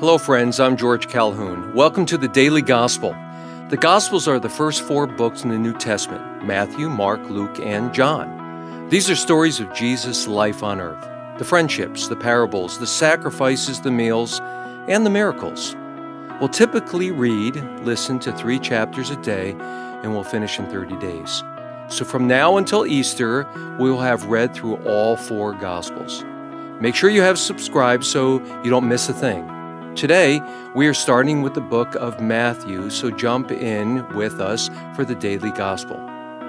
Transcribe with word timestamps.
Hello, 0.00 0.16
friends. 0.16 0.58
I'm 0.58 0.78
George 0.78 1.08
Calhoun. 1.08 1.74
Welcome 1.74 2.06
to 2.06 2.16
the 2.16 2.26
Daily 2.26 2.62
Gospel. 2.62 3.14
The 3.68 3.76
Gospels 3.76 4.26
are 4.26 4.38
the 4.38 4.48
first 4.48 4.80
four 4.80 5.06
books 5.06 5.42
in 5.42 5.50
the 5.50 5.58
New 5.58 5.74
Testament 5.74 6.42
Matthew, 6.42 6.88
Mark, 6.88 7.20
Luke, 7.28 7.60
and 7.60 7.92
John. 7.92 8.88
These 8.88 9.10
are 9.10 9.14
stories 9.14 9.60
of 9.60 9.74
Jesus' 9.74 10.26
life 10.26 10.62
on 10.62 10.80
earth 10.80 11.06
the 11.36 11.44
friendships, 11.44 12.08
the 12.08 12.16
parables, 12.16 12.78
the 12.78 12.86
sacrifices, 12.86 13.82
the 13.82 13.90
meals, 13.90 14.40
and 14.88 15.04
the 15.04 15.10
miracles. 15.10 15.76
We'll 16.40 16.48
typically 16.48 17.10
read, 17.10 17.56
listen 17.82 18.18
to 18.20 18.32
three 18.32 18.58
chapters 18.58 19.10
a 19.10 19.16
day, 19.16 19.50
and 19.50 20.14
we'll 20.14 20.24
finish 20.24 20.58
in 20.58 20.66
30 20.70 20.96
days. 20.96 21.44
So 21.88 22.06
from 22.06 22.26
now 22.26 22.56
until 22.56 22.86
Easter, 22.86 23.46
we 23.78 23.90
will 23.90 24.00
have 24.00 24.24
read 24.24 24.54
through 24.54 24.76
all 24.76 25.18
four 25.18 25.52
Gospels. 25.52 26.24
Make 26.80 26.94
sure 26.94 27.10
you 27.10 27.20
have 27.20 27.38
subscribed 27.38 28.06
so 28.06 28.42
you 28.64 28.70
don't 28.70 28.88
miss 28.88 29.06
a 29.10 29.12
thing. 29.12 29.59
Today, 29.96 30.40
we 30.74 30.86
are 30.86 30.94
starting 30.94 31.42
with 31.42 31.54
the 31.54 31.60
book 31.60 31.96
of 31.96 32.20
Matthew, 32.20 32.90
so 32.90 33.10
jump 33.10 33.50
in 33.50 34.08
with 34.14 34.40
us 34.40 34.70
for 34.94 35.04
the 35.04 35.16
daily 35.16 35.50
gospel. 35.50 35.96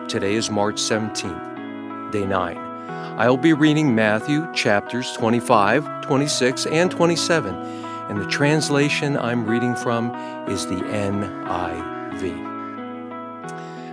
Today 0.08 0.36
is 0.36 0.52
March 0.52 0.76
17th, 0.76 2.12
day 2.12 2.26
9. 2.26 2.58
I 2.58 3.28
will 3.28 3.38
be 3.38 3.54
reading 3.54 3.96
Matthew 3.96 4.48
chapters 4.54 5.12
25, 5.14 6.02
26, 6.02 6.68
and 6.68 6.92
27, 6.92 7.56
and 7.56 8.22
the 8.22 8.28
translation 8.28 9.18
I'm 9.18 9.48
reading 9.48 9.76
from 9.76 10.14
is 10.48 10.68
the 10.68 10.76
NIV. 10.76 12.52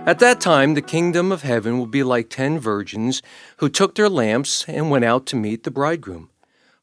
At 0.05 0.19
that 0.19 0.39
time, 0.39 0.75
the 0.75 0.81
kingdom 0.83 1.31
of 1.31 1.41
heaven 1.41 1.79
will 1.79 1.87
be 1.87 2.03
like 2.03 2.29
ten 2.29 2.59
virgins 2.59 3.23
who 3.57 3.67
took 3.67 3.95
their 3.95 4.09
lamps 4.09 4.63
and 4.67 4.91
went 4.91 5.05
out 5.05 5.25
to 5.27 5.35
meet 5.35 5.63
the 5.63 5.71
bridegroom. 5.71 6.29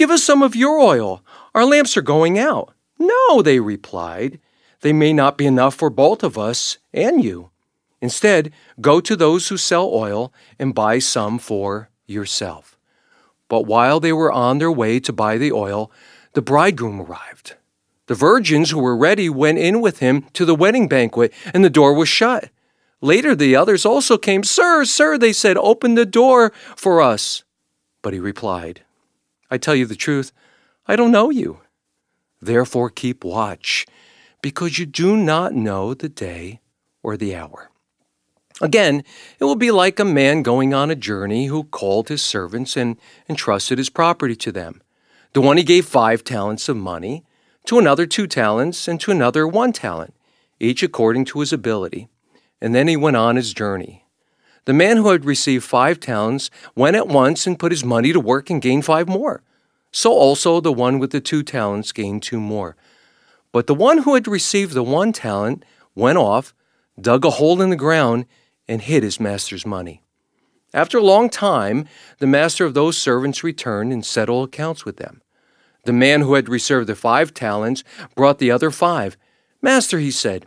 Give 0.00 0.10
us 0.10 0.24
some 0.24 0.42
of 0.42 0.56
your 0.56 0.78
oil. 0.78 1.22
Our 1.54 1.66
lamps 1.66 1.94
are 1.94 2.00
going 2.00 2.38
out. 2.38 2.72
No, 2.98 3.42
they 3.42 3.60
replied. 3.60 4.40
They 4.80 4.94
may 4.94 5.12
not 5.12 5.36
be 5.36 5.44
enough 5.44 5.74
for 5.74 5.90
both 5.90 6.22
of 6.22 6.38
us 6.38 6.78
and 6.94 7.22
you. 7.22 7.50
Instead, 8.00 8.50
go 8.80 9.02
to 9.02 9.14
those 9.14 9.48
who 9.48 9.58
sell 9.58 9.90
oil 9.92 10.32
and 10.58 10.74
buy 10.74 11.00
some 11.00 11.38
for 11.38 11.90
yourself. 12.06 12.78
But 13.46 13.66
while 13.66 14.00
they 14.00 14.14
were 14.14 14.32
on 14.32 14.56
their 14.56 14.72
way 14.72 15.00
to 15.00 15.12
buy 15.12 15.36
the 15.36 15.52
oil, 15.52 15.92
the 16.32 16.40
bridegroom 16.40 17.02
arrived. 17.02 17.56
The 18.06 18.14
virgins 18.14 18.70
who 18.70 18.80
were 18.80 18.96
ready 18.96 19.28
went 19.28 19.58
in 19.58 19.82
with 19.82 19.98
him 19.98 20.22
to 20.32 20.46
the 20.46 20.54
wedding 20.54 20.88
banquet, 20.88 21.30
and 21.52 21.62
the 21.62 21.68
door 21.68 21.92
was 21.92 22.08
shut. 22.08 22.48
Later, 23.02 23.34
the 23.34 23.54
others 23.54 23.84
also 23.84 24.16
came. 24.16 24.44
Sir, 24.44 24.86
sir, 24.86 25.18
they 25.18 25.34
said, 25.34 25.58
open 25.58 25.94
the 25.94 26.06
door 26.06 26.54
for 26.74 27.02
us. 27.02 27.44
But 28.00 28.14
he 28.14 28.18
replied, 28.18 28.80
I 29.50 29.58
tell 29.58 29.74
you 29.74 29.86
the 29.86 29.96
truth, 29.96 30.32
I 30.86 30.96
don't 30.96 31.12
know 31.12 31.30
you. 31.30 31.60
Therefore 32.40 32.90
keep 32.90 33.24
watch, 33.24 33.86
because 34.42 34.78
you 34.78 34.86
do 34.86 35.16
not 35.16 35.52
know 35.52 35.92
the 35.92 36.08
day 36.08 36.60
or 37.02 37.16
the 37.16 37.34
hour. 37.34 37.70
Again, 38.62 39.02
it 39.38 39.44
will 39.44 39.56
be 39.56 39.70
like 39.70 39.98
a 39.98 40.04
man 40.04 40.42
going 40.42 40.74
on 40.74 40.90
a 40.90 40.94
journey 40.94 41.46
who 41.46 41.64
called 41.64 42.08
his 42.08 42.22
servants 42.22 42.76
and 42.76 42.96
entrusted 43.28 43.78
his 43.78 43.88
property 43.88 44.36
to 44.36 44.52
them. 44.52 44.82
The 45.32 45.40
one 45.40 45.56
he 45.56 45.62
gave 45.62 45.86
five 45.86 46.24
talents 46.24 46.68
of 46.68 46.76
money, 46.76 47.24
to 47.66 47.78
another 47.78 48.06
two 48.06 48.26
talents, 48.26 48.88
and 48.88 49.00
to 49.00 49.10
another 49.10 49.46
one 49.46 49.72
talent, 49.72 50.14
each 50.58 50.82
according 50.82 51.24
to 51.26 51.40
his 51.40 51.52
ability. 51.52 52.08
And 52.60 52.74
then 52.74 52.88
he 52.88 52.96
went 52.96 53.16
on 53.16 53.36
his 53.36 53.54
journey. 53.54 54.04
The 54.66 54.74
man 54.74 54.98
who 54.98 55.10
had 55.10 55.24
received 55.24 55.64
five 55.64 56.00
talents 56.00 56.50
went 56.74 56.96
at 56.96 57.08
once 57.08 57.46
and 57.46 57.58
put 57.58 57.72
his 57.72 57.84
money 57.84 58.12
to 58.12 58.20
work 58.20 58.50
and 58.50 58.60
gained 58.60 58.84
five 58.84 59.08
more. 59.08 59.42
So 59.90 60.12
also 60.12 60.60
the 60.60 60.72
one 60.72 60.98
with 60.98 61.10
the 61.10 61.20
two 61.20 61.42
talents 61.42 61.92
gained 61.92 62.22
two 62.22 62.40
more. 62.40 62.76
But 63.52 63.66
the 63.66 63.74
one 63.74 63.98
who 63.98 64.14
had 64.14 64.28
received 64.28 64.74
the 64.74 64.82
one 64.82 65.12
talent 65.12 65.64
went 65.94 66.18
off, 66.18 66.54
dug 67.00 67.24
a 67.24 67.30
hole 67.30 67.60
in 67.60 67.70
the 67.70 67.76
ground, 67.76 68.26
and 68.68 68.82
hid 68.82 69.02
his 69.02 69.18
master's 69.18 69.66
money. 69.66 70.02
After 70.72 70.98
a 70.98 71.02
long 71.02 71.28
time, 71.28 71.86
the 72.18 72.28
master 72.28 72.64
of 72.64 72.74
those 72.74 72.96
servants 72.96 73.42
returned 73.42 73.92
and 73.92 74.06
settled 74.06 74.48
accounts 74.48 74.84
with 74.84 74.98
them. 74.98 75.20
The 75.84 75.92
man 75.92 76.20
who 76.20 76.34
had 76.34 76.48
received 76.48 76.86
the 76.86 76.94
five 76.94 77.34
talents 77.34 77.82
brought 78.14 78.38
the 78.38 78.50
other 78.52 78.70
five. 78.70 79.16
Master, 79.60 79.98
he 79.98 80.12
said, 80.12 80.46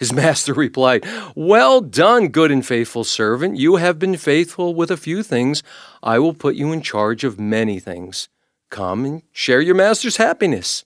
His 0.00 0.12
master 0.24 0.54
replied, 0.54 1.04
Well 1.36 1.80
done, 1.80 2.28
good 2.28 2.50
and 2.50 2.66
faithful 2.66 3.04
servant. 3.04 3.58
You 3.58 3.76
have 3.76 3.98
been 3.98 4.16
faithful 4.16 4.74
with 4.74 4.90
a 4.90 4.96
few 4.96 5.22
things. 5.22 5.62
I 6.02 6.18
will 6.18 6.34
put 6.34 6.56
you 6.56 6.72
in 6.72 6.80
charge 6.80 7.22
of 7.22 7.38
many 7.38 7.78
things. 7.78 8.28
Come 8.70 9.04
and 9.04 9.22
share 9.30 9.60
your 9.60 9.74
master's 9.74 10.16
happiness. 10.16 10.84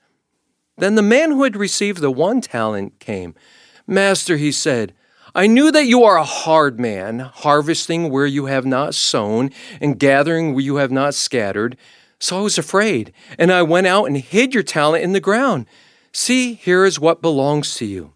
Then 0.76 0.96
the 0.96 1.02
man 1.02 1.30
who 1.30 1.44
had 1.44 1.56
received 1.56 2.00
the 2.00 2.10
one 2.10 2.40
talent 2.40 2.98
came. 2.98 3.34
Master, 3.86 4.36
he 4.36 4.50
said, 4.50 4.92
I 5.34 5.46
knew 5.46 5.70
that 5.70 5.86
you 5.86 6.02
are 6.04 6.16
a 6.16 6.24
hard 6.24 6.80
man, 6.80 7.20
harvesting 7.20 8.10
where 8.10 8.26
you 8.26 8.46
have 8.46 8.66
not 8.66 8.94
sown 8.94 9.50
and 9.80 9.98
gathering 9.98 10.54
where 10.54 10.62
you 10.62 10.76
have 10.76 10.90
not 10.90 11.14
scattered. 11.14 11.76
So 12.18 12.38
I 12.38 12.40
was 12.40 12.58
afraid, 12.58 13.12
and 13.38 13.52
I 13.52 13.62
went 13.62 13.86
out 13.86 14.06
and 14.06 14.16
hid 14.16 14.54
your 14.54 14.62
talent 14.62 15.04
in 15.04 15.12
the 15.12 15.20
ground. 15.20 15.66
See, 16.12 16.54
here 16.54 16.84
is 16.84 16.98
what 16.98 17.20
belongs 17.20 17.74
to 17.76 17.84
you. 17.84 18.13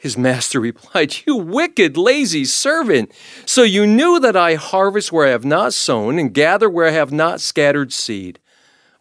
His 0.00 0.16
master 0.16 0.58
replied, 0.68 1.14
You 1.26 1.36
wicked, 1.36 1.96
lazy 1.96 2.46
servant! 2.46 3.12
So 3.44 3.62
you 3.62 3.86
knew 3.86 4.18
that 4.18 4.34
I 4.34 4.54
harvest 4.54 5.12
where 5.12 5.26
I 5.26 5.30
have 5.30 5.44
not 5.44 5.74
sown 5.74 6.18
and 6.18 6.34
gather 6.34 6.68
where 6.68 6.88
I 6.88 6.92
have 6.92 7.12
not 7.12 7.40
scattered 7.40 7.92
seed. 7.92 8.40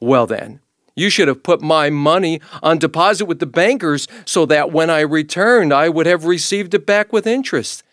Well 0.02 0.28
then, 0.28 0.60
you 0.96 1.10
should 1.10 1.30
have 1.30 1.42
put 1.42 1.62
my 1.62 1.90
money 1.90 2.42
on 2.62 2.78
deposit 2.78 3.26
with 3.26 3.40
the 3.40 3.46
bankers 3.46 4.08
so 4.26 4.46
that 4.48 4.74
when 4.74 4.90
I 4.90 5.00
returned, 5.00 5.74
I 5.74 5.88
would 5.88 6.06
have 6.06 6.26
received 6.26 6.74
it 6.74 6.86
back 6.86 7.14
with 7.14 7.26
interest. 7.26 7.84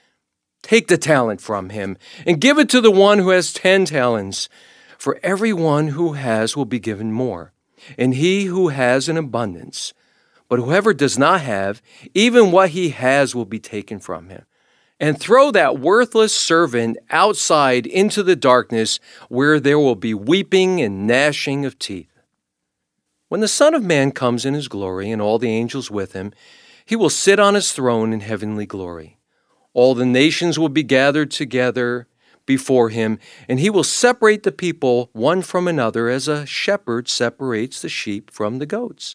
Take 0.62 0.88
the 0.88 0.98
talent 0.98 1.40
from 1.40 1.70
him 1.70 1.96
and 2.26 2.40
give 2.40 2.58
it 2.58 2.68
to 2.70 2.80
the 2.80 2.90
one 2.90 3.20
who 3.20 3.28
has 3.28 3.52
ten 3.52 3.84
talents. 3.84 4.48
For 4.98 5.20
every 5.22 5.52
one 5.52 5.88
who 5.88 6.14
has 6.14 6.56
will 6.56 6.64
be 6.64 6.80
given 6.80 7.12
more, 7.12 7.52
and 7.96 8.14
he 8.14 8.46
who 8.46 8.68
has 8.68 9.08
an 9.08 9.16
abundance. 9.16 9.92
But 10.48 10.60
whoever 10.60 10.94
does 10.94 11.18
not 11.18 11.40
have, 11.40 11.82
even 12.14 12.52
what 12.52 12.70
he 12.70 12.90
has 12.90 13.34
will 13.34 13.44
be 13.44 13.58
taken 13.58 13.98
from 13.98 14.28
him. 14.28 14.44
And 14.98 15.18
throw 15.18 15.50
that 15.50 15.78
worthless 15.78 16.34
servant 16.34 16.96
outside 17.10 17.86
into 17.86 18.22
the 18.22 18.36
darkness 18.36 18.98
where 19.28 19.60
there 19.60 19.78
will 19.78 19.96
be 19.96 20.14
weeping 20.14 20.80
and 20.80 21.06
gnashing 21.06 21.66
of 21.66 21.78
teeth. 21.78 22.12
When 23.28 23.40
the 23.40 23.48
Son 23.48 23.74
of 23.74 23.82
Man 23.82 24.12
comes 24.12 24.46
in 24.46 24.54
his 24.54 24.68
glory 24.68 25.10
and 25.10 25.20
all 25.20 25.38
the 25.38 25.50
angels 25.50 25.90
with 25.90 26.12
him, 26.12 26.32
he 26.84 26.94
will 26.96 27.10
sit 27.10 27.40
on 27.40 27.54
his 27.54 27.72
throne 27.72 28.12
in 28.12 28.20
heavenly 28.20 28.64
glory. 28.64 29.18
All 29.74 29.94
the 29.94 30.06
nations 30.06 30.58
will 30.58 30.68
be 30.68 30.84
gathered 30.84 31.30
together 31.30 32.06
before 32.46 32.88
him, 32.90 33.18
and 33.48 33.58
he 33.58 33.68
will 33.68 33.84
separate 33.84 34.44
the 34.44 34.52
people 34.52 35.10
one 35.12 35.42
from 35.42 35.66
another 35.66 36.08
as 36.08 36.28
a 36.28 36.46
shepherd 36.46 37.08
separates 37.08 37.82
the 37.82 37.88
sheep 37.88 38.30
from 38.30 38.58
the 38.58 38.66
goats. 38.66 39.14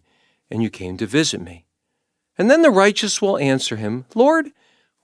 and 0.51 0.61
you 0.61 0.69
came 0.69 0.97
to 0.97 1.07
visit 1.07 1.41
me. 1.41 1.65
And 2.37 2.51
then 2.51 2.61
the 2.61 2.69
righteous 2.69 3.21
will 3.21 3.37
answer 3.37 3.77
him, 3.77 4.05
Lord, 4.13 4.51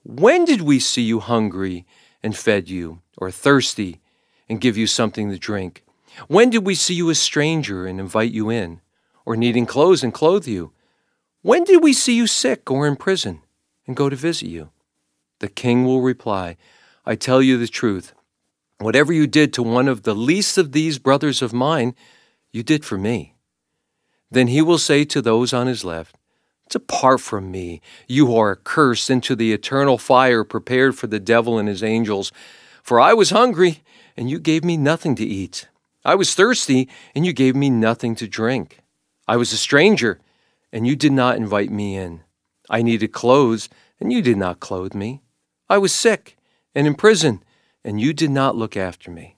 when 0.03 0.45
did 0.45 0.61
we 0.61 0.79
see 0.79 1.01
you 1.01 1.19
hungry 1.19 1.85
and 2.21 2.35
fed 2.35 2.69
you, 2.69 3.01
or 3.17 3.31
thirsty 3.31 3.99
and 4.49 4.61
give 4.61 4.77
you 4.77 4.87
something 4.87 5.29
to 5.29 5.39
drink? 5.39 5.83
When 6.27 6.49
did 6.49 6.65
we 6.65 6.75
see 6.75 6.93
you 6.93 7.09
a 7.09 7.15
stranger 7.15 7.85
and 7.85 7.99
invite 7.99 8.31
you 8.31 8.49
in, 8.49 8.81
or 9.25 9.35
needing 9.35 9.65
clothes 9.65 10.03
and 10.03 10.13
clothe 10.13 10.47
you? 10.47 10.71
When 11.41 11.63
did 11.63 11.83
we 11.83 11.93
see 11.93 12.15
you 12.15 12.27
sick 12.27 12.69
or 12.69 12.87
in 12.87 12.95
prison 12.95 13.41
and 13.85 13.95
go 13.95 14.09
to 14.09 14.15
visit 14.15 14.47
you? 14.47 14.69
The 15.39 15.47
king 15.47 15.85
will 15.85 16.01
reply, 16.01 16.57
I 17.05 17.15
tell 17.15 17.41
you 17.41 17.57
the 17.57 17.67
truth. 17.67 18.13
Whatever 18.79 19.13
you 19.13 19.27
did 19.27 19.53
to 19.53 19.63
one 19.63 19.87
of 19.87 20.03
the 20.03 20.15
least 20.15 20.57
of 20.57 20.71
these 20.71 20.99
brothers 20.99 21.41
of 21.41 21.53
mine, 21.53 21.95
you 22.51 22.63
did 22.63 22.83
for 22.83 22.97
me. 22.97 23.36
Then 24.29 24.47
he 24.47 24.61
will 24.61 24.77
say 24.77 25.05
to 25.05 25.21
those 25.21 25.53
on 25.53 25.67
his 25.67 25.83
left, 25.85 26.15
Depart 26.69 27.21
from 27.21 27.49
me, 27.49 27.81
you 28.07 28.27
who 28.27 28.37
are 28.37 28.51
accursed, 28.51 29.09
into 29.09 29.35
the 29.35 29.53
eternal 29.53 29.97
fire 29.97 30.43
prepared 30.43 30.97
for 30.97 31.07
the 31.07 31.19
devil 31.19 31.57
and 31.57 31.69
his 31.69 31.81
angels. 31.81 32.31
For 32.83 32.99
I 32.99 33.13
was 33.13 33.29
hungry, 33.29 33.83
and 34.17 34.29
you 34.29 34.39
gave 34.39 34.63
me 34.63 34.75
nothing 34.75 35.15
to 35.15 35.25
eat. 35.25 35.69
I 36.03 36.15
was 36.15 36.35
thirsty, 36.35 36.89
and 37.15 37.25
you 37.25 37.33
gave 37.33 37.55
me 37.55 37.69
nothing 37.69 38.15
to 38.15 38.27
drink. 38.27 38.79
I 39.27 39.37
was 39.37 39.53
a 39.53 39.57
stranger, 39.57 40.19
and 40.73 40.85
you 40.85 40.95
did 40.95 41.13
not 41.13 41.37
invite 41.37 41.71
me 41.71 41.95
in. 41.95 42.21
I 42.69 42.81
needed 42.81 43.13
clothes, 43.13 43.69
and 43.99 44.11
you 44.11 44.21
did 44.21 44.37
not 44.37 44.59
clothe 44.59 44.93
me. 44.93 45.21
I 45.69 45.77
was 45.77 45.93
sick 45.93 46.37
and 46.75 46.85
in 46.85 46.95
prison, 46.95 47.43
and 47.83 47.99
you 47.99 48.13
did 48.13 48.29
not 48.29 48.55
look 48.55 48.77
after 48.77 49.09
me. 49.09 49.37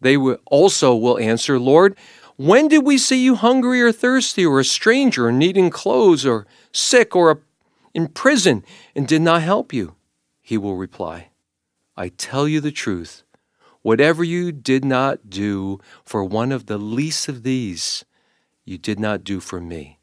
They 0.00 0.16
also 0.16 0.94
will 0.94 1.18
answer, 1.18 1.58
Lord, 1.58 1.96
when 2.36 2.68
did 2.68 2.84
we 2.84 2.98
see 2.98 3.22
you 3.22 3.34
hungry 3.34 3.80
or 3.80 3.92
thirsty, 3.92 4.44
or 4.44 4.60
a 4.60 4.64
stranger, 4.64 5.26
or 5.26 5.32
needing 5.32 5.70
clothes, 5.70 6.26
or 6.26 6.46
sick, 6.72 7.16
or 7.16 7.40
in 7.94 8.08
prison, 8.08 8.64
and 8.94 9.08
did 9.08 9.22
not 9.22 9.42
help 9.42 9.72
you? 9.72 9.94
He 10.42 10.58
will 10.58 10.76
reply, 10.76 11.30
I 11.96 12.08
tell 12.10 12.46
you 12.46 12.60
the 12.60 12.70
truth. 12.70 13.22
Whatever 13.82 14.22
you 14.24 14.52
did 14.52 14.84
not 14.84 15.30
do 15.30 15.80
for 16.04 16.24
one 16.24 16.52
of 16.52 16.66
the 16.66 16.78
least 16.78 17.28
of 17.28 17.42
these, 17.42 18.04
you 18.64 18.78
did 18.78 18.98
not 19.00 19.24
do 19.24 19.40
for 19.40 19.60
me. 19.60 19.98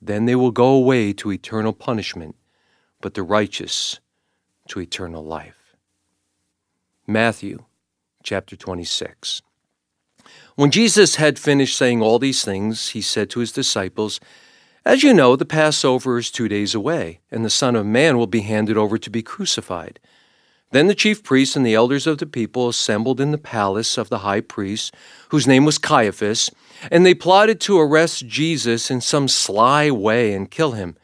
Then 0.00 0.26
they 0.26 0.34
will 0.34 0.50
go 0.50 0.68
away 0.68 1.12
to 1.14 1.32
eternal 1.32 1.72
punishment, 1.72 2.36
but 3.00 3.14
the 3.14 3.22
righteous 3.22 4.00
to 4.68 4.80
eternal 4.80 5.24
life. 5.24 5.74
Matthew 7.06 7.64
chapter 8.22 8.54
26. 8.54 9.42
When 10.56 10.70
Jesus 10.70 11.16
had 11.16 11.38
finished 11.38 11.76
saying 11.76 12.00
all 12.00 12.18
these 12.18 12.42
things, 12.42 12.88
he 12.88 13.02
said 13.02 13.28
to 13.28 13.40
his 13.40 13.52
disciples, 13.52 14.20
As 14.86 15.02
you 15.02 15.12
know, 15.12 15.36
the 15.36 15.44
Passover 15.44 16.16
is 16.16 16.30
two 16.30 16.48
days 16.48 16.74
away, 16.74 17.20
and 17.30 17.44
the 17.44 17.50
Son 17.50 17.76
of 17.76 17.84
Man 17.84 18.16
will 18.16 18.26
be 18.26 18.40
handed 18.40 18.78
over 18.78 18.96
to 18.96 19.10
be 19.10 19.22
crucified. 19.22 20.00
Then 20.70 20.86
the 20.86 20.94
chief 20.94 21.22
priests 21.22 21.56
and 21.56 21.66
the 21.66 21.74
elders 21.74 22.06
of 22.06 22.16
the 22.16 22.24
people 22.24 22.70
assembled 22.70 23.20
in 23.20 23.32
the 23.32 23.38
palace 23.38 23.98
of 23.98 24.08
the 24.08 24.20
high 24.20 24.40
priest, 24.40 24.94
whose 25.28 25.46
name 25.46 25.66
was 25.66 25.76
Caiaphas, 25.76 26.50
and 26.90 27.04
they 27.04 27.12
plotted 27.12 27.60
to 27.60 27.78
arrest 27.78 28.26
Jesus 28.26 28.90
in 28.90 29.02
some 29.02 29.28
sly 29.28 29.90
way 29.90 30.32
and 30.32 30.50
kill 30.50 30.72
him. 30.72 30.96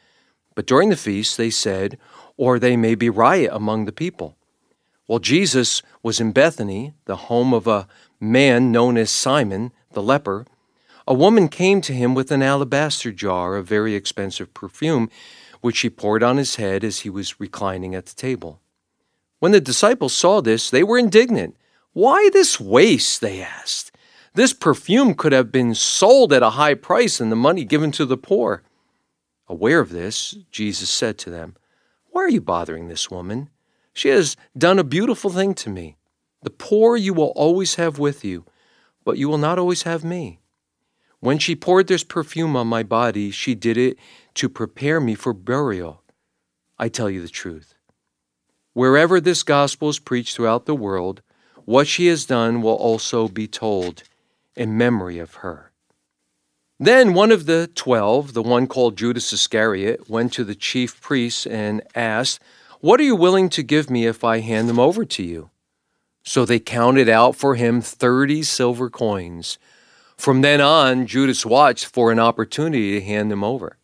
But 0.55 0.65
during 0.65 0.89
the 0.89 0.95
feast 0.95 1.37
they 1.37 1.51
said, 1.51 1.99
Or 2.37 2.57
they 2.57 2.75
may 2.75 2.95
be 2.95 3.07
riot 3.07 3.51
among 3.53 3.85
the 3.85 3.91
people. 3.91 4.35
While 5.05 5.19
Jesus 5.19 5.83
was 6.01 6.19
in 6.19 6.31
Bethany, 6.31 6.93
the 7.05 7.27
home 7.27 7.53
of 7.53 7.67
a 7.67 7.87
man 8.23 8.71
known 8.71 8.97
as 8.97 9.11
Simon 9.11 9.71
the 9.91 10.01
leper, 10.01 10.45
a 11.07 11.13
woman 11.13 11.49
came 11.49 11.81
to 11.81 11.93
him 11.93 12.15
with 12.15 12.31
an 12.31 12.41
alabaster 12.41 13.11
jar 13.11 13.55
of 13.55 13.67
very 13.67 13.93
expensive 13.93 14.53
perfume, 14.53 15.09
which 15.61 15.77
she 15.77 15.89
poured 15.89 16.23
on 16.23 16.37
his 16.37 16.55
head 16.55 16.83
as 16.83 16.99
he 16.99 17.09
was 17.09 17.39
reclining 17.39 17.93
at 17.93 18.05
the 18.05 18.15
table. 18.15 18.61
When 19.39 19.51
the 19.51 19.61
disciples 19.61 20.15
saw 20.15 20.41
this, 20.41 20.69
they 20.69 20.83
were 20.83 20.97
indignant. 20.97 21.57
Why 21.91 22.29
this 22.31 22.59
waste? 22.59 23.19
they 23.21 23.41
asked. 23.41 23.91
This 24.35 24.53
perfume 24.53 25.13
could 25.13 25.31
have 25.31 25.51
been 25.51 25.75
sold 25.75 26.33
at 26.33 26.41
a 26.41 26.51
high 26.51 26.73
price 26.73 27.19
and 27.19 27.31
the 27.31 27.35
money 27.35 27.65
given 27.65 27.91
to 27.91 28.05
the 28.05 28.17
poor. 28.17 28.63
Aware 29.47 29.81
of 29.81 29.89
this, 29.89 30.37
Jesus 30.49 30.89
said 30.89 31.17
to 31.19 31.29
them, 31.29 31.55
Why 32.11 32.23
are 32.23 32.29
you 32.29 32.41
bothering 32.41 32.87
this 32.87 33.11
woman? 33.11 33.49
She 33.93 34.09
has 34.09 34.35
done 34.57 34.79
a 34.79 34.83
beautiful 34.83 35.29
thing 35.29 35.53
to 35.55 35.69
me. 35.69 35.97
The 36.43 36.49
poor 36.49 36.97
you 36.97 37.13
will 37.13 37.31
always 37.35 37.75
have 37.75 37.97
with 37.97 38.25
you, 38.25 38.43
but 39.05 39.17
you 39.17 39.29
will 39.29 39.37
not 39.37 39.57
always 39.57 39.83
have 39.83 40.03
me. 40.03 40.39
When 41.21 41.39
she 41.39 41.55
poured 41.55 41.87
this 41.87 42.03
perfume 42.03 42.57
on 42.57 42.67
my 42.67 42.83
body, 42.83 43.31
she 43.31 43.55
did 43.55 43.77
it 43.77 43.97
to 44.35 44.49
prepare 44.49 44.99
me 44.99 45.15
for 45.15 45.33
burial. 45.33 46.03
I 46.77 46.89
tell 46.89 47.09
you 47.09 47.21
the 47.21 47.29
truth. 47.29 47.75
Wherever 48.73 49.21
this 49.21 49.41
gospel 49.41 49.87
is 49.87 49.99
preached 49.99 50.35
throughout 50.35 50.65
the 50.65 50.75
world, 50.75 51.21
what 51.63 51.87
she 51.87 52.07
has 52.07 52.25
done 52.25 52.61
will 52.61 52.75
also 52.75 53.29
be 53.29 53.47
told 53.47 54.03
in 54.53 54.77
memory 54.77 55.19
of 55.19 55.35
her. 55.35 55.71
Then 56.77 57.13
one 57.13 57.31
of 57.31 57.45
the 57.45 57.69
twelve, 57.73 58.33
the 58.33 58.43
one 58.43 58.67
called 58.67 58.97
Judas 58.97 59.31
Iscariot, 59.31 60.09
went 60.09 60.33
to 60.33 60.43
the 60.43 60.55
chief 60.55 60.99
priests 60.99 61.45
and 61.45 61.81
asked, 61.95 62.41
What 62.81 62.99
are 62.99 63.03
you 63.03 63.15
willing 63.15 63.47
to 63.51 63.63
give 63.63 63.89
me 63.89 64.05
if 64.05 64.25
I 64.25 64.39
hand 64.39 64.67
them 64.67 64.79
over 64.79 65.05
to 65.05 65.23
you? 65.23 65.51
So 66.23 66.45
they 66.45 66.59
counted 66.59 67.09
out 67.09 67.35
for 67.35 67.55
him 67.55 67.81
thirty 67.81 68.43
silver 68.43 68.89
coins. 68.89 69.57
From 70.17 70.41
then 70.41 70.61
on, 70.61 71.05
Judas 71.05 71.45
watched 71.45 71.85
for 71.85 72.11
an 72.11 72.19
opportunity 72.19 72.93
to 72.93 73.05
hand 73.05 73.29
them 73.29 73.43
over. 73.43 73.77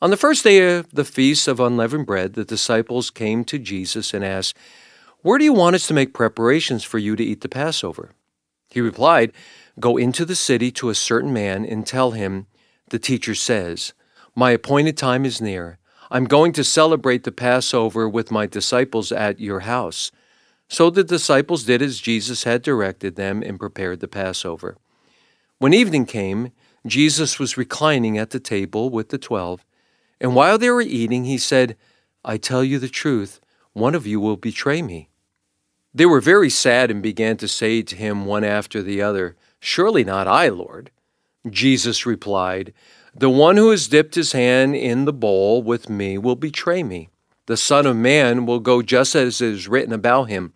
On 0.00 0.10
the 0.10 0.16
first 0.16 0.44
day 0.44 0.76
of 0.76 0.90
the 0.92 1.04
Feast 1.04 1.48
of 1.48 1.60
Unleavened 1.60 2.06
Bread, 2.06 2.34
the 2.34 2.44
disciples 2.44 3.10
came 3.10 3.44
to 3.44 3.58
Jesus 3.58 4.14
and 4.14 4.24
asked, 4.24 4.56
Where 5.22 5.38
do 5.38 5.44
you 5.44 5.52
want 5.52 5.74
us 5.74 5.86
to 5.88 5.94
make 5.94 6.14
preparations 6.14 6.84
for 6.84 6.98
you 6.98 7.16
to 7.16 7.24
eat 7.24 7.40
the 7.40 7.48
Passover? 7.48 8.12
He 8.70 8.80
replied, 8.80 9.32
Go 9.80 9.96
into 9.96 10.24
the 10.24 10.36
city 10.36 10.70
to 10.72 10.88
a 10.88 10.94
certain 10.94 11.32
man 11.32 11.64
and 11.64 11.86
tell 11.86 12.12
him, 12.12 12.46
The 12.90 12.98
teacher 12.98 13.34
says, 13.34 13.92
My 14.34 14.52
appointed 14.52 14.96
time 14.96 15.24
is 15.24 15.40
near. 15.40 15.78
I'm 16.10 16.24
going 16.24 16.52
to 16.52 16.64
celebrate 16.64 17.24
the 17.24 17.32
Passover 17.32 18.08
with 18.08 18.30
my 18.30 18.46
disciples 18.46 19.12
at 19.12 19.40
your 19.40 19.60
house. 19.60 20.10
So 20.68 20.90
the 20.90 21.04
disciples 21.04 21.64
did 21.64 21.80
as 21.80 21.98
Jesus 21.98 22.44
had 22.44 22.62
directed 22.62 23.16
them 23.16 23.42
and 23.42 23.58
prepared 23.58 24.00
the 24.00 24.08
Passover. 24.08 24.76
When 25.58 25.72
evening 25.72 26.06
came, 26.06 26.52
Jesus 26.86 27.38
was 27.38 27.56
reclining 27.56 28.18
at 28.18 28.30
the 28.30 28.40
table 28.40 28.90
with 28.90 29.08
the 29.08 29.18
twelve, 29.18 29.64
and 30.20 30.34
while 30.34 30.58
they 30.58 30.70
were 30.70 30.82
eating, 30.82 31.24
he 31.24 31.38
said, 31.38 31.76
I 32.24 32.36
tell 32.36 32.62
you 32.62 32.78
the 32.78 32.88
truth, 32.88 33.40
one 33.72 33.94
of 33.94 34.06
you 34.06 34.20
will 34.20 34.36
betray 34.36 34.82
me. 34.82 35.08
They 35.94 36.06
were 36.06 36.20
very 36.20 36.50
sad 36.50 36.90
and 36.90 37.02
began 37.02 37.36
to 37.38 37.48
say 37.48 37.82
to 37.82 37.96
him 37.96 38.26
one 38.26 38.44
after 38.44 38.82
the 38.82 39.00
other, 39.00 39.36
Surely 39.60 40.04
not 40.04 40.28
I, 40.28 40.48
Lord. 40.48 40.90
Jesus 41.48 42.04
replied, 42.04 42.72
The 43.14 43.30
one 43.30 43.56
who 43.56 43.70
has 43.70 43.88
dipped 43.88 44.14
his 44.14 44.32
hand 44.32 44.76
in 44.76 45.04
the 45.04 45.12
bowl 45.12 45.62
with 45.62 45.88
me 45.88 46.18
will 46.18 46.36
betray 46.36 46.82
me. 46.82 47.08
The 47.48 47.56
Son 47.56 47.86
of 47.86 47.96
Man 47.96 48.44
will 48.44 48.60
go 48.60 48.82
just 48.82 49.14
as 49.14 49.40
it 49.40 49.48
is 49.48 49.68
written 49.68 49.94
about 49.94 50.24
him. 50.24 50.52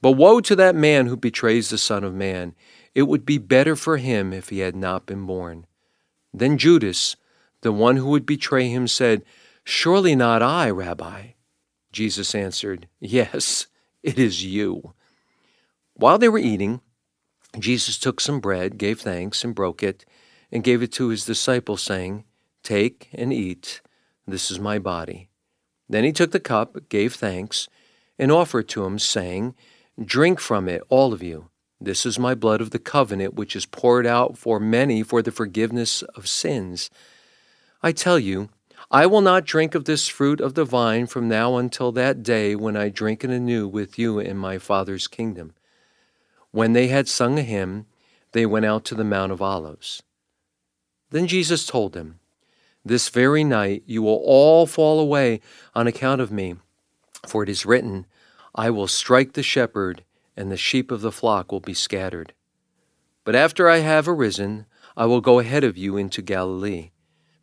But 0.00 0.12
woe 0.12 0.40
to 0.40 0.56
that 0.56 0.74
man 0.74 1.06
who 1.06 1.18
betrays 1.18 1.68
the 1.68 1.76
Son 1.76 2.02
of 2.02 2.14
Man! 2.14 2.54
It 2.94 3.02
would 3.02 3.26
be 3.26 3.36
better 3.36 3.76
for 3.76 3.98
him 3.98 4.32
if 4.32 4.48
he 4.48 4.60
had 4.60 4.74
not 4.74 5.04
been 5.04 5.26
born. 5.26 5.66
Then 6.32 6.56
Judas, 6.56 7.16
the 7.60 7.72
one 7.72 7.98
who 7.98 8.06
would 8.06 8.24
betray 8.24 8.68
him, 8.68 8.88
said, 8.88 9.22
Surely 9.64 10.16
not 10.16 10.40
I, 10.40 10.70
Rabbi. 10.70 11.32
Jesus 11.92 12.34
answered, 12.34 12.88
Yes, 13.00 13.66
it 14.02 14.18
is 14.18 14.42
you. 14.42 14.94
While 15.92 16.16
they 16.16 16.30
were 16.30 16.38
eating, 16.38 16.80
Jesus 17.58 17.98
took 17.98 18.18
some 18.18 18.40
bread, 18.40 18.78
gave 18.78 19.02
thanks, 19.02 19.44
and 19.44 19.54
broke 19.54 19.82
it, 19.82 20.06
and 20.50 20.64
gave 20.64 20.82
it 20.82 20.92
to 20.92 21.08
his 21.08 21.26
disciples, 21.26 21.82
saying, 21.82 22.24
Take 22.62 23.10
and 23.12 23.30
eat. 23.30 23.82
This 24.26 24.50
is 24.50 24.58
my 24.58 24.78
body. 24.78 25.29
Then 25.90 26.04
he 26.04 26.12
took 26.12 26.30
the 26.30 26.38
cup, 26.38 26.88
gave 26.88 27.14
thanks, 27.14 27.68
and 28.16 28.30
offered 28.30 28.68
to 28.68 28.84
him, 28.84 29.00
saying, 29.00 29.56
Drink 30.02 30.38
from 30.38 30.68
it, 30.68 30.82
all 30.88 31.12
of 31.12 31.20
you. 31.20 31.50
This 31.80 32.06
is 32.06 32.16
my 32.16 32.36
blood 32.36 32.60
of 32.60 32.70
the 32.70 32.78
covenant, 32.78 33.34
which 33.34 33.56
is 33.56 33.66
poured 33.66 34.06
out 34.06 34.38
for 34.38 34.60
many 34.60 35.02
for 35.02 35.20
the 35.20 35.32
forgiveness 35.32 36.02
of 36.02 36.28
sins. 36.28 36.90
I 37.82 37.90
tell 37.90 38.20
you, 38.20 38.50
I 38.88 39.06
will 39.06 39.20
not 39.20 39.44
drink 39.44 39.74
of 39.74 39.84
this 39.84 40.06
fruit 40.06 40.40
of 40.40 40.54
the 40.54 40.64
vine 40.64 41.06
from 41.06 41.28
now 41.28 41.56
until 41.56 41.90
that 41.92 42.22
day 42.22 42.54
when 42.54 42.76
I 42.76 42.88
drink 42.88 43.24
it 43.24 43.30
anew 43.30 43.66
with 43.66 43.98
you 43.98 44.20
in 44.20 44.36
my 44.36 44.58
Father's 44.58 45.08
kingdom. 45.08 45.54
When 46.52 46.72
they 46.72 46.86
had 46.86 47.08
sung 47.08 47.36
a 47.36 47.42
hymn, 47.42 47.86
they 48.30 48.46
went 48.46 48.64
out 48.64 48.84
to 48.86 48.94
the 48.94 49.02
Mount 49.02 49.32
of 49.32 49.42
Olives. 49.42 50.04
Then 51.10 51.26
Jesus 51.26 51.66
told 51.66 51.94
them, 51.94 52.19
This 52.84 53.08
very 53.08 53.44
night 53.44 53.82
you 53.86 54.02
will 54.02 54.22
all 54.24 54.66
fall 54.66 55.00
away 55.00 55.40
on 55.74 55.86
account 55.86 56.20
of 56.20 56.32
me, 56.32 56.56
for 57.26 57.42
it 57.42 57.48
is 57.48 57.66
written, 57.66 58.06
I 58.54 58.70
will 58.70 58.88
strike 58.88 59.34
the 59.34 59.42
shepherd, 59.42 60.04
and 60.36 60.50
the 60.50 60.56
sheep 60.56 60.90
of 60.90 61.02
the 61.02 61.12
flock 61.12 61.52
will 61.52 61.60
be 61.60 61.74
scattered. 61.74 62.32
But 63.24 63.36
after 63.36 63.68
I 63.68 63.78
have 63.78 64.08
arisen, 64.08 64.66
I 64.96 65.06
will 65.06 65.20
go 65.20 65.38
ahead 65.38 65.62
of 65.62 65.76
you 65.76 65.96
into 65.96 66.22
Galilee. 66.22 66.90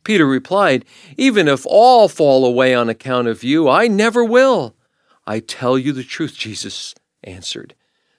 Peter 0.04 0.26
replied, 0.26 0.84
Even 1.16 1.48
if 1.48 1.64
all 1.66 2.08
fall 2.08 2.44
away 2.44 2.74
on 2.74 2.88
account 2.88 3.28
of 3.28 3.44
you, 3.44 3.68
I 3.68 3.88
never 3.88 4.24
will. 4.24 4.74
I 5.26 5.40
tell 5.40 5.78
you 5.78 5.92
the 5.92 6.04
truth, 6.04 6.34
Jesus 6.36 6.94
answered. 7.22 7.74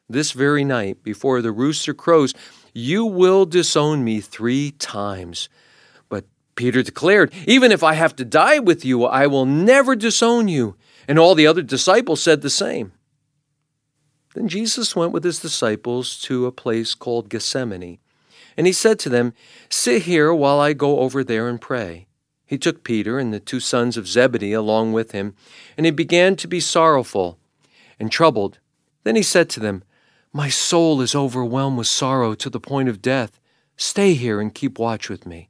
This 0.08 0.32
very 0.32 0.64
night, 0.64 1.04
before 1.04 1.42
the 1.42 1.52
rooster 1.52 1.94
crows, 1.94 2.34
you 2.74 3.06
will 3.06 3.46
disown 3.46 4.04
me 4.04 4.22
three 4.22 4.72
times. 4.72 5.50
Peter 6.60 6.84
declared, 6.84 7.34
Even 7.48 7.72
if 7.72 7.84
I 7.84 7.94
have 7.94 8.14
to 8.18 8.26
die 8.26 8.60
with 8.60 8.84
you, 8.84 9.06
I 9.06 9.28
will 9.28 9.46
never 9.46 9.96
disown 9.96 10.50
you. 10.50 10.76
And 11.08 11.18
all 11.18 11.34
the 11.34 11.48
other 11.48 11.62
disciples 11.62 12.22
said 12.22 12.42
the 12.42 12.50
same. 12.50 12.92
Then 14.36 14.50
Jesus 14.50 14.94
went 14.94 15.14
with 15.14 15.24
his 15.24 15.40
disciples 15.40 16.20
to 16.24 16.46
a 16.46 16.52
place 16.52 16.96
called 16.96 17.30
Gethsemane. 17.30 18.00
And 18.58 18.68
he 18.68 18.74
said 18.74 19.00
to 19.00 19.10
them, 19.10 19.34
Sit 19.70 20.02
here 20.02 20.34
while 20.34 20.60
I 20.60 20.74
go 20.74 21.00
over 21.00 21.24
there 21.24 21.48
and 21.48 21.62
pray. 21.62 22.08
He 22.46 22.58
took 22.58 22.84
Peter 22.84 23.20
and 23.20 23.34
the 23.34 23.40
two 23.40 23.62
sons 23.62 23.96
of 23.96 24.10
Zebedee 24.10 24.52
along 24.52 24.92
with 24.92 25.14
him, 25.14 25.36
and 25.78 25.86
he 25.86 25.94
began 25.94 26.36
to 26.36 26.48
be 26.48 26.60
sorrowful 26.60 27.40
and 28.02 28.12
troubled. 28.12 28.60
Then 29.06 29.16
he 29.16 29.24
said 29.24 29.50
to 29.52 29.62
them, 29.62 29.86
My 30.34 30.50
soul 30.50 31.00
is 31.00 31.16
overwhelmed 31.16 31.78
with 31.78 31.88
sorrow 31.88 32.36
to 32.36 32.50
the 32.50 32.60
point 32.60 32.90
of 32.90 33.02
death. 33.02 33.40
Stay 33.78 34.14
here 34.14 34.42
and 34.42 34.54
keep 34.54 34.78
watch 34.78 35.08
with 35.08 35.26
me. 35.26 35.50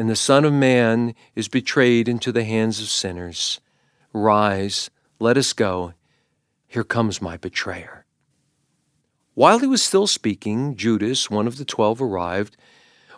and 0.00 0.08
the 0.08 0.16
Son 0.16 0.46
of 0.46 0.52
Man 0.54 1.14
is 1.34 1.48
betrayed 1.48 2.08
into 2.08 2.32
the 2.32 2.42
hands 2.42 2.80
of 2.80 2.88
sinners. 2.88 3.60
Rise, 4.14 4.88
let 5.18 5.36
us 5.36 5.52
go. 5.52 5.92
Here 6.66 6.84
comes 6.84 7.20
my 7.20 7.36
betrayer. 7.36 8.06
While 9.34 9.58
he 9.58 9.66
was 9.66 9.82
still 9.82 10.06
speaking, 10.06 10.74
Judas, 10.74 11.28
one 11.28 11.46
of 11.46 11.58
the 11.58 11.66
twelve, 11.66 12.00
arrived. 12.00 12.56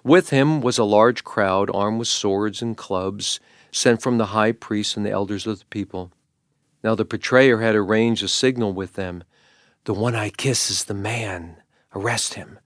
With 0.02 0.30
him 0.30 0.60
was 0.60 0.76
a 0.76 0.82
large 0.82 1.22
crowd 1.22 1.70
armed 1.72 2.00
with 2.00 2.08
swords 2.08 2.60
and 2.60 2.76
clubs, 2.76 3.38
sent 3.70 4.02
from 4.02 4.18
the 4.18 4.34
high 4.34 4.50
priests 4.50 4.96
and 4.96 5.06
the 5.06 5.12
elders 5.12 5.46
of 5.46 5.60
the 5.60 5.66
people. 5.66 6.10
Now 6.82 6.96
the 6.96 7.04
betrayer 7.04 7.60
had 7.60 7.76
arranged 7.76 8.24
a 8.24 8.28
signal 8.28 8.72
with 8.72 8.94
them 8.94 9.22
The 9.84 9.94
one 9.94 10.16
I 10.16 10.30
kiss 10.30 10.68
is 10.68 10.82
the 10.86 10.94
man. 10.94 11.58
Arrest 11.94 12.34
him. 12.34 12.58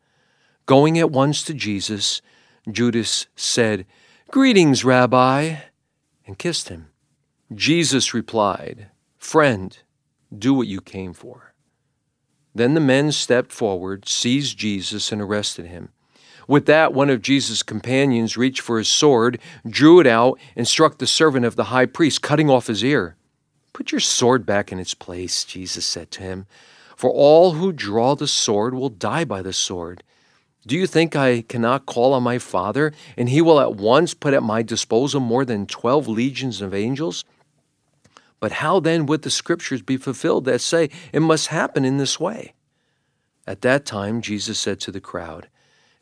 Going 0.64 0.98
at 0.98 1.10
once 1.10 1.42
to 1.42 1.52
Jesus, 1.52 2.22
Judas 2.66 3.26
said, 3.36 3.84
Greetings, 4.32 4.84
Rabbi, 4.84 5.56
and 6.26 6.36
kissed 6.36 6.68
him. 6.68 6.88
Jesus 7.54 8.12
replied, 8.12 8.88
Friend, 9.18 9.78
do 10.36 10.52
what 10.52 10.66
you 10.66 10.80
came 10.80 11.12
for. 11.12 11.54
Then 12.52 12.74
the 12.74 12.80
men 12.80 13.12
stepped 13.12 13.52
forward, 13.52 14.08
seized 14.08 14.58
Jesus, 14.58 15.12
and 15.12 15.22
arrested 15.22 15.66
him. 15.66 15.90
With 16.48 16.66
that, 16.66 16.92
one 16.92 17.08
of 17.08 17.22
Jesus' 17.22 17.62
companions 17.62 18.36
reached 18.36 18.60
for 18.60 18.78
his 18.78 18.88
sword, 18.88 19.38
drew 19.66 20.00
it 20.00 20.08
out, 20.08 20.40
and 20.56 20.66
struck 20.66 20.98
the 20.98 21.06
servant 21.06 21.46
of 21.46 21.54
the 21.54 21.64
high 21.64 21.86
priest, 21.86 22.20
cutting 22.20 22.50
off 22.50 22.66
his 22.66 22.82
ear. 22.82 23.16
Put 23.72 23.92
your 23.92 24.00
sword 24.00 24.44
back 24.44 24.72
in 24.72 24.80
its 24.80 24.92
place, 24.92 25.44
Jesus 25.44 25.86
said 25.86 26.10
to 26.10 26.22
him, 26.22 26.46
for 26.96 27.10
all 27.10 27.52
who 27.52 27.72
draw 27.72 28.16
the 28.16 28.26
sword 28.26 28.74
will 28.74 28.88
die 28.88 29.24
by 29.24 29.40
the 29.40 29.52
sword. 29.52 30.02
Do 30.66 30.76
you 30.76 30.88
think 30.88 31.14
I 31.14 31.42
cannot 31.42 31.86
call 31.86 32.12
on 32.12 32.24
my 32.24 32.38
Father, 32.40 32.92
and 33.16 33.28
he 33.28 33.40
will 33.40 33.60
at 33.60 33.76
once 33.76 34.14
put 34.14 34.34
at 34.34 34.42
my 34.42 34.62
disposal 34.62 35.20
more 35.20 35.44
than 35.44 35.64
twelve 35.64 36.08
legions 36.08 36.60
of 36.60 36.74
angels? 36.74 37.24
But 38.40 38.52
how 38.52 38.80
then 38.80 39.06
would 39.06 39.22
the 39.22 39.30
scriptures 39.30 39.80
be 39.80 39.96
fulfilled 39.96 40.44
that 40.46 40.60
say 40.60 40.90
it 41.12 41.20
must 41.20 41.48
happen 41.48 41.84
in 41.84 41.98
this 41.98 42.18
way? 42.18 42.54
At 43.46 43.62
that 43.62 43.86
time, 43.86 44.20
Jesus 44.20 44.58
said 44.58 44.80
to 44.80 44.90
the 44.90 45.00
crowd, 45.00 45.48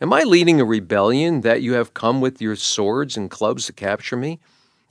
Am 0.00 0.12
I 0.14 0.22
leading 0.22 0.60
a 0.60 0.64
rebellion 0.64 1.42
that 1.42 1.60
you 1.60 1.74
have 1.74 1.94
come 1.94 2.22
with 2.22 2.40
your 2.40 2.56
swords 2.56 3.18
and 3.18 3.30
clubs 3.30 3.66
to 3.66 3.72
capture 3.74 4.16
me? 4.16 4.40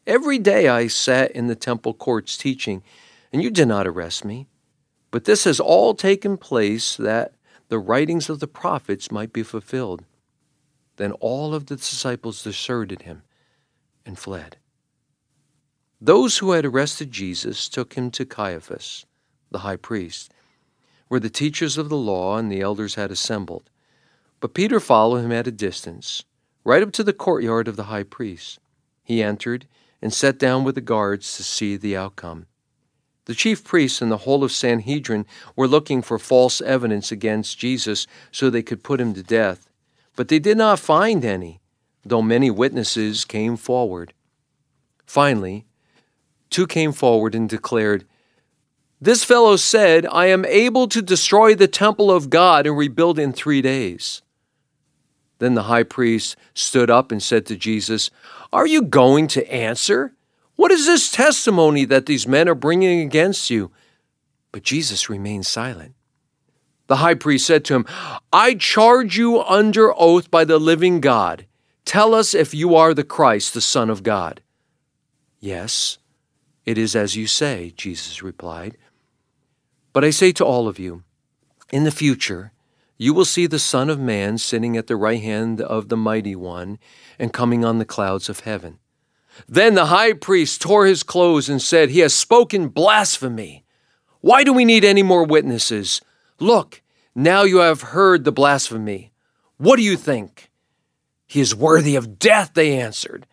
Every 0.06 0.38
day 0.38 0.68
I 0.68 0.86
sat 0.86 1.32
in 1.32 1.48
the 1.48 1.56
temple 1.56 1.96
courts 1.96 2.38
teaching, 2.38 2.84
and 3.32 3.42
you 3.42 3.50
did 3.50 3.68
not 3.68 3.88
arrest 3.88 4.24
me. 4.24 4.46
But 5.10 5.26
this 5.26 5.46
has 5.46 5.60
all 5.60 5.96
taken 5.96 6.38
place 6.38 6.96
that 6.98 7.34
the 7.74 7.80
writings 7.80 8.30
of 8.30 8.40
the 8.40 8.46
prophets 8.46 9.12
might 9.12 9.34
be 9.34 9.42
fulfilled. 9.42 10.06
Then 10.98 11.12
all 11.14 11.56
of 11.56 11.66
the 11.66 11.76
disciples 11.76 12.44
deserted 12.44 13.02
him 13.02 13.24
and 14.06 14.16
fled. 14.16 14.58
Those 16.00 16.38
who 16.38 16.52
had 16.52 16.68
arrested 16.68 17.12
Jesus 17.12 17.68
took 17.68 17.96
him 17.96 18.12
to 18.12 18.28
Caiaphas, 18.28 19.08
the 19.50 19.66
high 19.66 19.78
priest, 19.78 20.32
where 21.08 21.20
the 21.20 21.32
teachers 21.32 21.76
of 21.80 21.90
the 21.90 21.98
law 21.98 22.38
and 22.38 22.52
the 22.52 22.62
elders 22.62 22.94
had 22.94 23.10
assembled. 23.10 23.72
But 24.40 24.54
Peter 24.54 24.80
followed 24.80 25.26
him 25.26 25.32
at 25.32 25.48
a 25.48 25.52
distance, 25.52 26.26
right 26.64 26.84
up 26.84 26.92
to 26.92 27.04
the 27.04 27.12
courtyard 27.12 27.68
of 27.68 27.76
the 27.76 27.86
high 27.86 28.04
priest. 28.04 28.60
He 29.04 29.24
entered 29.24 29.66
and 30.00 30.14
sat 30.14 30.38
down 30.38 30.64
with 30.64 30.76
the 30.76 30.82
guards 30.82 31.36
to 31.38 31.44
see 31.44 31.76
the 31.76 31.98
outcome. 31.98 32.46
The 33.26 33.34
chief 33.34 33.64
priests 33.64 34.02
and 34.02 34.12
the 34.12 34.18
whole 34.18 34.44
of 34.44 34.52
Sanhedrin 34.52 35.26
were 35.56 35.68
looking 35.68 36.02
for 36.02 36.20
false 36.20 36.60
evidence 36.62 37.12
against 37.12 37.58
Jesus 37.58 38.06
so 38.32 38.50
they 38.50 38.64
could 38.64 38.84
put 38.84 39.00
him 39.00 39.14
to 39.14 39.24
death, 39.24 39.70
but 40.16 40.28
they 40.28 40.40
did 40.40 40.58
not 40.58 40.80
find 40.80 41.24
any, 41.24 41.62
though 42.06 42.22
many 42.22 42.52
witnesses 42.52 43.24
came 43.24 43.56
forward. 43.56 44.14
Finally, 45.06 45.66
two 46.50 46.68
came 46.68 46.92
forward 46.92 47.34
and 47.34 47.50
declared, 47.50 48.06
This 49.00 49.24
fellow 49.24 49.56
said, 49.56 50.06
I 50.08 50.26
am 50.26 50.44
able 50.46 50.88
to 50.90 51.02
destroy 51.02 51.56
the 51.56 51.68
temple 51.68 52.12
of 52.12 52.30
God 52.30 52.68
and 52.68 52.78
rebuild 52.78 53.20
in 53.20 53.32
three 53.32 53.62
days. 53.62 54.22
Then 55.40 55.54
the 55.54 55.64
high 55.64 55.84
priest 55.84 56.36
stood 56.54 56.90
up 56.90 57.12
and 57.12 57.24
said 57.24 57.46
to 57.46 57.56
Jesus, 57.56 58.12
Are 58.52 58.68
you 58.68 58.82
going 58.82 59.28
to 59.28 59.52
answer? 59.52 60.14
What 60.56 60.72
is 60.72 60.86
this 60.86 61.12
testimony 61.12 61.86
that 61.86 62.06
these 62.06 62.28
men 62.28 62.48
are 62.48 62.56
bringing 62.56 63.02
against 63.02 63.50
you? 63.50 63.72
But 64.52 64.64
Jesus 64.64 65.10
remained 65.10 65.46
silent. 65.46 65.96
The 66.88 66.98
high 66.98 67.16
priest 67.16 67.48
said 67.48 67.66
to 67.66 67.76
him, 67.76 67.86
I 68.32 68.56
charge 68.56 69.18
you 69.18 69.42
under 69.42 69.94
oath 69.98 70.30
by 70.30 70.46
the 70.46 70.60
living 70.60 71.00
God. 71.00 71.46
Tell 71.86 72.14
us 72.14 72.34
if 72.34 72.54
you 72.54 72.76
are 72.76 72.94
the 72.94 73.04
Christ, 73.04 73.54
the 73.54 73.62
Son 73.62 73.90
of 73.90 74.04
God. 74.04 74.42
Yes, 75.40 75.98
it 76.66 76.78
is 76.78 76.96
as 76.96 77.16
you 77.16 77.28
say, 77.28 77.74
Jesus 77.76 78.22
replied. 78.22 78.78
But 79.92 80.04
I 80.04 80.12
say 80.12 80.32
to 80.34 80.46
all 80.46 80.68
of 80.68 80.80
you, 80.80 81.04
in 81.72 81.84
the 81.84 81.92
future, 81.92 82.52
you 82.98 83.14
will 83.14 83.26
see 83.26 83.48
the 83.48 83.60
Son 83.60 83.90
of 83.90 84.00
Man 84.00 84.38
sitting 84.38 84.78
at 84.78 84.88
the 84.88 84.96
right 84.96 85.22
hand 85.22 85.60
of 85.62 85.90
the 85.90 85.98
Mighty 85.98 86.36
One 86.36 86.80
and 87.18 87.34
coming 87.34 87.66
on 87.66 87.80
the 87.80 87.86
clouds 87.86 88.30
of 88.30 88.42
heaven. 88.42 88.80
Then 89.48 89.74
the 89.74 89.88
high 89.88 90.14
priest 90.14 90.62
tore 90.62 90.86
his 90.86 91.04
clothes 91.04 91.50
and 91.50 91.62
said, 91.62 91.90
He 91.90 92.00
has 92.00 92.14
spoken 92.14 92.68
blasphemy. 92.68 93.66
Why 94.22 94.44
do 94.44 94.54
we 94.54 94.66
need 94.66 94.86
any 94.86 95.04
more 95.04 95.26
witnesses? 95.26 96.02
Look, 96.40 96.82
now 97.16 97.44
you 97.44 97.58
have 97.58 97.82
heard 97.82 98.24
the 98.24 98.32
blasphemy. 98.32 99.12
What 99.58 99.76
do 99.78 99.84
you 99.84 99.98
think? 99.98 100.50
He 101.28 101.42
is 101.42 101.56
worthy 101.56 101.96
of 101.96 102.20
death, 102.20 102.52
they 102.54 102.78
answered. 102.80 103.26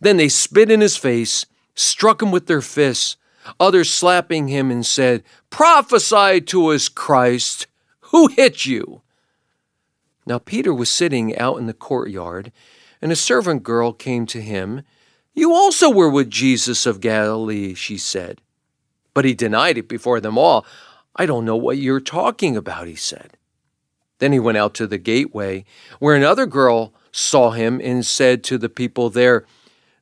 Then 0.00 0.16
they 0.16 0.28
spit 0.28 0.70
in 0.70 0.80
his 0.80 0.96
face 0.96 1.46
struck 1.74 2.22
him 2.22 2.30
with 2.30 2.46
their 2.46 2.60
fists. 2.60 3.16
Others 3.58 3.90
slapping 3.90 4.48
him 4.48 4.70
and 4.70 4.86
said, 4.86 5.22
Prophesy 5.50 6.40
to 6.42 6.68
us, 6.68 6.88
Christ. 6.88 7.66
Who 8.12 8.28
hit 8.28 8.66
you? 8.66 9.02
Now 10.26 10.38
Peter 10.38 10.72
was 10.72 10.90
sitting 10.90 11.36
out 11.36 11.58
in 11.58 11.66
the 11.66 11.72
courtyard, 11.72 12.52
and 13.00 13.10
a 13.10 13.16
servant 13.16 13.64
girl 13.64 13.92
came 13.92 14.26
to 14.26 14.40
him. 14.40 14.82
You 15.34 15.52
also 15.52 15.90
were 15.90 16.10
with 16.10 16.30
Jesus 16.30 16.84
of 16.86 17.00
Galilee, 17.00 17.74
she 17.74 17.96
said. 17.96 18.40
But 19.14 19.24
he 19.24 19.34
denied 19.34 19.78
it 19.78 19.88
before 19.88 20.20
them 20.20 20.36
all. 20.36 20.66
I 21.16 21.26
don't 21.26 21.44
know 21.44 21.56
what 21.56 21.78
you're 21.78 22.00
talking 22.00 22.56
about, 22.56 22.86
he 22.86 22.94
said. 22.94 23.36
Then 24.18 24.32
he 24.32 24.38
went 24.38 24.58
out 24.58 24.74
to 24.74 24.86
the 24.86 24.98
gateway, 24.98 25.64
where 25.98 26.14
another 26.14 26.46
girl 26.46 26.92
saw 27.10 27.50
him 27.50 27.80
and 27.82 28.06
said 28.06 28.44
to 28.44 28.58
the 28.58 28.68
people 28.68 29.10
there, 29.10 29.44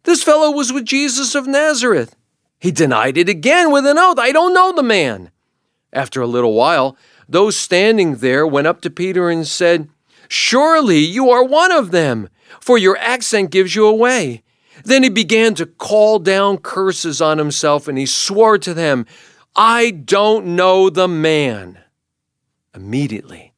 This 0.05 0.23
fellow 0.23 0.51
was 0.51 0.73
with 0.73 0.85
Jesus 0.85 1.35
of 1.35 1.47
Nazareth. 1.47 2.17
He 2.59 2.71
denied 2.71 3.17
it 3.17 3.29
again 3.29 3.73
with 3.73 3.87
an 3.87 3.99
oath, 3.99 4.19
I 4.19 4.33
don't 4.33 4.53
know 4.53 4.73
the 4.73 4.83
man. 4.83 5.31
After 5.93 6.21
a 6.21 6.27
little 6.27 6.55
while, 6.55 6.97
those 7.29 7.57
standing 7.57 8.17
there 8.17 8.47
went 8.47 8.67
up 8.67 8.81
to 8.83 8.91
Peter 8.91 9.31
and 9.31 9.47
said, 9.47 9.89
Surely 10.29 10.99
you 10.99 11.31
are 11.31 11.43
one 11.43 11.73
of 11.73 11.91
them, 11.91 12.29
for 12.61 12.77
your 12.77 12.97
accent 12.99 13.51
gives 13.51 13.75
you 13.75 13.87
away. 13.87 14.43
Then 14.85 15.03
he 15.03 15.09
began 15.09 15.55
to 15.55 15.67
call 15.67 16.19
down 16.19 16.59
curses 16.59 17.21
on 17.21 17.39
himself, 17.39 17.89
and 17.89 17.99
he 17.99 18.07
swore 18.07 18.59
to 18.59 18.75
them, 18.75 19.07
I 19.57 19.91
don't 19.91 20.55
know 20.57 20.91
the 20.91 21.09
man. 21.09 21.81
Immediately, 22.75 23.55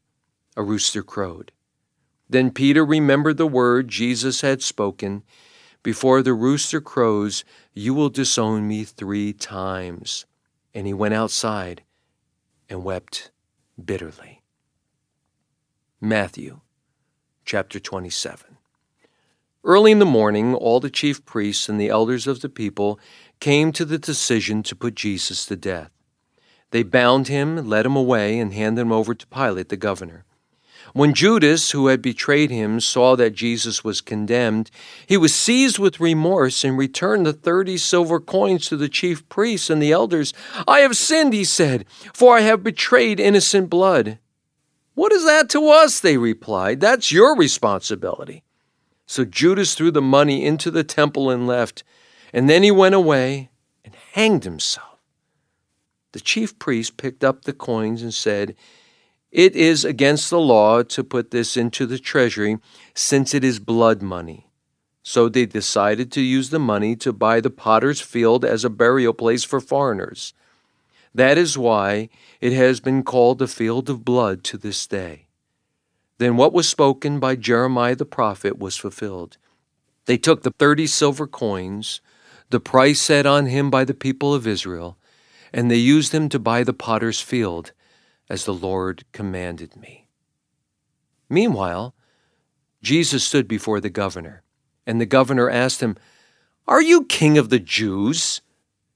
a 0.57 0.63
rooster 0.63 1.03
crowed. 1.03 1.51
Then 2.29 2.51
Peter 2.51 2.83
remembered 2.83 3.37
the 3.37 3.47
word 3.47 3.87
Jesus 3.87 4.41
had 4.41 4.61
spoken 4.61 5.23
Before 5.83 6.21
the 6.21 6.33
rooster 6.33 6.81
crows, 6.81 7.43
you 7.73 7.93
will 7.93 8.09
disown 8.09 8.67
me 8.67 8.85
three 8.85 9.33
times. 9.33 10.25
And 10.73 10.87
he 10.87 10.93
went 10.93 11.13
outside 11.13 11.83
and 12.69 12.83
wept 12.83 13.31
bitterly. 13.83 14.41
Matthew 16.01 16.61
chapter 17.45 17.79
27. 17.79 18.52
Early 19.65 19.93
in 19.93 19.99
the 19.99 20.05
morning, 20.05 20.53
all 20.53 20.81
the 20.81 20.89
chief 20.89 21.25
priests 21.25 21.69
and 21.69 21.79
the 21.79 21.87
elders 21.87 22.27
of 22.27 22.41
the 22.41 22.49
people 22.49 22.99
came 23.39 23.71
to 23.71 23.85
the 23.85 23.97
decision 23.97 24.61
to 24.63 24.75
put 24.75 24.95
Jesus 24.95 25.45
to 25.45 25.55
death. 25.55 25.89
They 26.71 26.83
bound 26.83 27.29
him, 27.29 27.69
led 27.69 27.85
him 27.85 27.95
away, 27.95 28.39
and 28.39 28.53
handed 28.53 28.81
him 28.81 28.91
over 28.91 29.15
to 29.15 29.27
Pilate 29.27 29.69
the 29.69 29.77
governor. 29.77 30.25
When 30.91 31.13
Judas, 31.13 31.71
who 31.71 31.87
had 31.87 32.01
betrayed 32.01 32.51
him, 32.51 32.81
saw 32.81 33.15
that 33.15 33.35
Jesus 33.35 33.85
was 33.85 34.01
condemned, 34.01 34.69
he 35.07 35.15
was 35.15 35.33
seized 35.33 35.79
with 35.79 36.01
remorse 36.01 36.65
and 36.65 36.77
returned 36.77 37.25
the 37.25 37.31
thirty 37.31 37.77
silver 37.77 38.19
coins 38.19 38.67
to 38.67 38.75
the 38.75 38.89
chief 38.89 39.27
priests 39.29 39.69
and 39.69 39.81
the 39.81 39.93
elders. 39.93 40.33
I 40.67 40.79
have 40.79 40.97
sinned, 40.97 41.33
he 41.33 41.45
said, 41.45 41.85
for 42.13 42.37
I 42.37 42.41
have 42.41 42.63
betrayed 42.63 43.19
innocent 43.19 43.69
blood. 43.69 44.19
What 44.93 45.13
is 45.13 45.23
that 45.25 45.49
to 45.51 45.69
us? 45.69 46.01
They 46.01 46.17
replied. 46.17 46.81
That's 46.81 47.13
your 47.13 47.35
responsibility. 47.35 48.43
So 49.05 49.25
Judas 49.25 49.75
threw 49.75 49.91
the 49.91 50.01
money 50.01 50.45
into 50.45 50.71
the 50.71 50.83
temple 50.83 51.29
and 51.29 51.45
left, 51.45 51.83
and 52.31 52.49
then 52.49 52.63
he 52.63 52.71
went 52.71 52.95
away 52.95 53.49
and 53.83 53.95
hanged 54.13 54.43
himself. 54.43 54.99
The 56.13 56.19
chief 56.19 56.57
priest 56.59 56.97
picked 56.97 57.23
up 57.23 57.43
the 57.43 57.53
coins 57.53 58.01
and 58.01 58.13
said, 58.13 58.55
it 59.33 59.55
is 59.55 59.83
against 59.83 60.29
the 60.29 60.39
law 60.39 60.83
to 60.83 61.03
put 61.03 61.31
this 61.31 61.57
into 61.57 61.87
the 61.87 61.97
treasury, 61.97 62.59
since 62.93 63.33
it 63.33 63.43
is 63.43 63.57
blood 63.57 64.03
money. 64.03 64.45
So 65.01 65.27
they 65.27 65.47
decided 65.47 66.11
to 66.11 66.21
use 66.21 66.51
the 66.51 66.59
money 66.59 66.95
to 66.97 67.11
buy 67.11 67.41
the 67.41 67.49
potter's 67.49 67.99
field 67.99 68.45
as 68.45 68.63
a 68.63 68.69
burial 68.69 69.11
place 69.11 69.43
for 69.43 69.59
foreigners. 69.59 70.35
That 71.15 71.39
is 71.39 71.57
why 71.57 72.09
it 72.41 72.53
has 72.53 72.79
been 72.79 73.01
called 73.01 73.39
the 73.39 73.47
field 73.47 73.89
of 73.89 74.05
blood 74.05 74.43
to 74.45 74.57
this 74.57 74.85
day. 74.85 75.25
Then 76.17 76.37
what 76.37 76.53
was 76.53 76.69
spoken 76.69 77.19
by 77.19 77.35
Jeremiah 77.35 77.95
the 77.95 78.05
prophet 78.05 78.57
was 78.57 78.77
fulfilled. 78.77 79.37
They 80.05 80.17
took 80.17 80.43
the 80.43 80.51
thirty 80.51 80.87
silver 80.87 81.27
coins, 81.27 82.01
the 82.49 82.59
price 82.59 83.01
set 83.01 83.25
on 83.25 83.47
him 83.47 83.69
by 83.69 83.85
the 83.85 83.93
people 83.93 84.33
of 84.33 84.45
Israel, 84.45 84.97
and 85.53 85.69
they 85.69 85.77
used 85.77 86.11
them 86.11 86.29
to 86.29 86.39
buy 86.39 86.63
the 86.63 86.73
potter's 86.73 87.21
field 87.21 87.71
as 88.29 88.45
the 88.45 88.53
Lord 88.53 89.03
commanded 89.11 89.75
me. 89.75 90.07
Meanwhile, 91.29 91.95
Jesus 92.81 93.23
stood 93.23 93.47
before 93.47 93.79
the 93.79 93.89
governor, 93.89 94.43
and 94.85 94.99
the 94.99 95.05
governor 95.05 95.49
asked 95.49 95.81
him, 95.81 95.95
Are 96.67 96.81
you 96.81 97.05
king 97.05 97.37
of 97.37 97.49
the 97.49 97.59
Jews? 97.59 98.41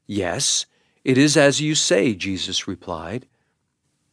Yes, 0.05 0.65
it 1.03 1.17
is 1.17 1.37
as 1.37 1.61
you 1.61 1.73
say, 1.73 2.13
Jesus 2.13 2.67
replied. 2.67 3.27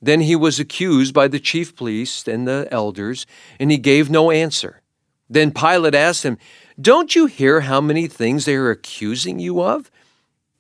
Then 0.05 0.21
he 0.21 0.37
was 0.37 0.61
accused 0.61 1.15
by 1.15 1.29
the 1.29 1.41
chief 1.41 1.75
priests 1.75 2.29
and 2.29 2.47
the 2.47 2.69
elders, 2.71 3.25
and 3.59 3.71
he 3.71 3.79
gave 3.79 4.11
no 4.11 4.31
answer. 4.31 4.83
Then 5.31 5.51
Pilate 5.51 5.95
asked 5.95 6.25
him, 6.25 6.37
Don't 6.79 7.15
you 7.15 7.25
hear 7.25 7.61
how 7.61 7.81
many 7.81 8.07
things 8.07 8.45
they 8.45 8.55
are 8.57 8.71
accusing 8.71 9.39
you 9.39 9.63
of? 9.63 9.91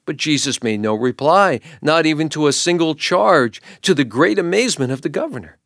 But 0.06 0.16
Jesus 0.16 0.62
made 0.62 0.80
no 0.80 0.94
reply, 0.94 1.60
not 1.82 2.06
even 2.06 2.30
to 2.30 2.46
a 2.46 2.54
single 2.54 2.94
charge, 2.94 3.60
to 3.82 3.92
the 3.92 4.04
great 4.04 4.38
amazement 4.38 4.92
of 4.92 5.02
the 5.02 5.10
governor. 5.10 5.58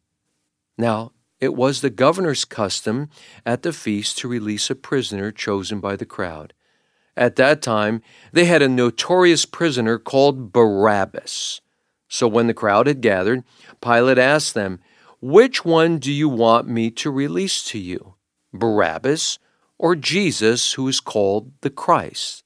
Now, 0.76 1.12
it 1.38 1.54
was 1.54 1.80
the 1.80 1.90
governor's 1.90 2.44
custom 2.44 3.08
at 3.46 3.62
the 3.62 3.72
feast 3.72 4.18
to 4.18 4.28
release 4.28 4.70
a 4.70 4.74
prisoner 4.74 5.30
chosen 5.30 5.78
by 5.78 5.94
the 5.94 6.06
crowd. 6.06 6.52
At 7.16 7.36
that 7.36 7.62
time, 7.62 8.02
they 8.32 8.46
had 8.46 8.60
a 8.60 8.68
notorious 8.68 9.44
prisoner 9.44 10.00
called 10.00 10.52
Barabbas. 10.52 11.60
So 12.08 12.26
when 12.26 12.46
the 12.46 12.54
crowd 12.54 12.86
had 12.86 13.00
gathered, 13.00 13.44
Pilate 13.80 14.18
asked 14.18 14.54
them, 14.54 14.80
Which 15.20 15.64
one 15.64 15.98
do 15.98 16.12
you 16.12 16.28
want 16.28 16.68
me 16.68 16.90
to 16.92 17.10
release 17.10 17.62
to 17.64 17.78
you, 17.78 18.14
Barabbas 18.52 19.38
or 19.78 19.94
Jesus, 19.94 20.72
who 20.72 20.88
is 20.88 21.00
called 21.00 21.52
the 21.60 21.70
Christ? 21.70 22.42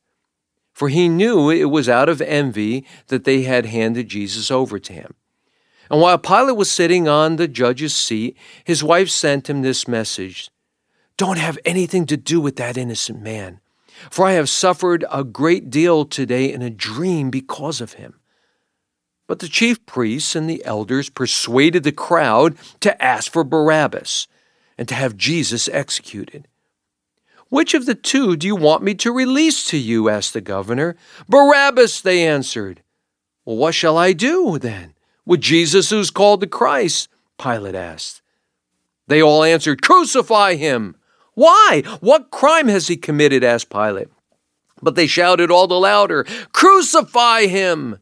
for 0.73 0.89
he 0.89 1.09
knew 1.09 1.51
it 1.51 1.67
was 1.67 1.89
out 1.89 2.09
of 2.09 2.21
envy 2.23 2.85
that 3.09 3.25
they 3.25 3.43
had 3.43 3.67
handed 3.67 4.09
Jesus 4.09 4.51
over 4.51 4.79
to 4.79 4.93
him. 4.93 5.15
And 5.91 6.01
while 6.01 6.19
Pilate 6.19 6.57
was 6.57 6.71
sitting 6.71 7.07
on 7.07 7.37
the 7.37 7.49
judge's 7.49 7.95
seat, 7.95 8.37
his 8.65 8.83
wife 8.83 9.11
sent 9.11 9.51
him 9.51 9.63
this 9.63 9.87
message 9.87 10.51
Don't 11.17 11.39
have 11.39 11.59
anything 11.65 12.07
to 12.07 12.17
do 12.17 12.41
with 12.41 12.57
that 12.57 12.77
innocent 12.77 13.21
man, 13.21 13.61
for 14.11 14.27
I 14.27 14.33
have 14.33 14.49
suffered 14.49 15.05
a 15.13 15.23
great 15.23 15.71
deal 15.71 16.05
today 16.05 16.53
in 16.53 16.63
a 16.63 16.71
dream 16.71 17.31
because 17.31 17.81
of 17.81 17.95
him. 17.95 18.15
But 19.27 19.39
the 19.39 19.49
chief 19.49 19.85
priests 19.87 20.35
and 20.35 20.49
the 20.49 20.65
elders 20.65 21.09
persuaded 21.09 21.85
the 21.85 21.93
crowd 21.93 22.57
to 22.81 23.03
ask 23.03 23.33
for 23.33 23.45
Barabbas 23.45 24.27
and 24.77 24.89
to 24.89 24.95
have 24.95 25.17
Jesus 25.17 25.69
executed. 25.69 26.49
Which 27.49 27.75
of 27.75 27.87
the 27.87 27.95
two 27.95 28.37
do 28.37 28.47
you 28.47 28.57
want 28.57 28.83
me 28.83 28.95
to 28.95 29.13
release 29.13 29.65
to 29.67 29.77
you? 29.77 30.09
asked 30.09 30.33
the 30.33 30.41
governor. 30.41 30.97
Barabbas, 31.29 32.01
they 32.01 32.27
answered. 32.27 32.83
Well, 33.45 33.57
what 33.57 33.75
shall 33.75 33.99
I 33.99 34.13
do 34.13 34.59
then? 34.59 34.95
With 35.27 35.41
Jesus, 35.41 35.91
who's 35.91 36.11
called 36.11 36.41
the 36.41 36.47
Christ? 36.47 37.09
Pilate 37.39 37.75
asked. 37.75 38.23
They 39.07 39.21
all 39.23 39.45
answered, 39.45 39.83
Crucify 39.83 40.55
him! 40.55 40.97
Why? 41.35 41.83
What 42.01 42.31
crime 42.31 42.69
has 42.69 42.89
he 42.89 42.97
committed? 42.97 43.45
asked 43.45 43.71
Pilate. 43.71 44.09
But 44.81 44.95
they 44.95 45.07
shouted 45.07 45.51
all 45.51 45.67
the 45.67 45.75
louder, 45.75 46.25
Crucify 46.53 47.47
him! 47.47 47.99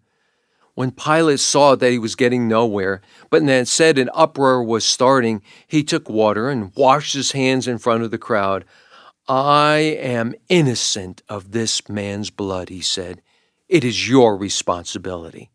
When 0.81 0.93
Pilate 0.93 1.41
saw 1.41 1.75
that 1.75 1.91
he 1.93 1.99
was 1.99 2.15
getting 2.15 2.49
nowhere, 2.49 3.03
but 3.29 3.45
then 3.45 3.67
said 3.67 3.99
an 3.99 4.09
uproar 4.15 4.65
was 4.65 4.83
starting, 4.83 5.43
he 5.67 5.85
took 5.85 6.09
water 6.09 6.49
and 6.49 6.75
washed 6.75 7.13
his 7.13 7.33
hands 7.33 7.69
in 7.69 7.77
front 7.77 8.03
of 8.03 8.11
the 8.11 8.17
crowd. 8.17 8.65
I 9.29 9.75
am 10.01 10.35
innocent 10.49 11.23
of 11.29 11.53
this 11.53 11.87
man's 11.91 12.31
blood, 12.31 12.71
he 12.71 12.81
said. 12.81 13.21
It 13.69 13.85
is 13.85 14.09
your 14.09 14.39
responsibility. 14.39 15.51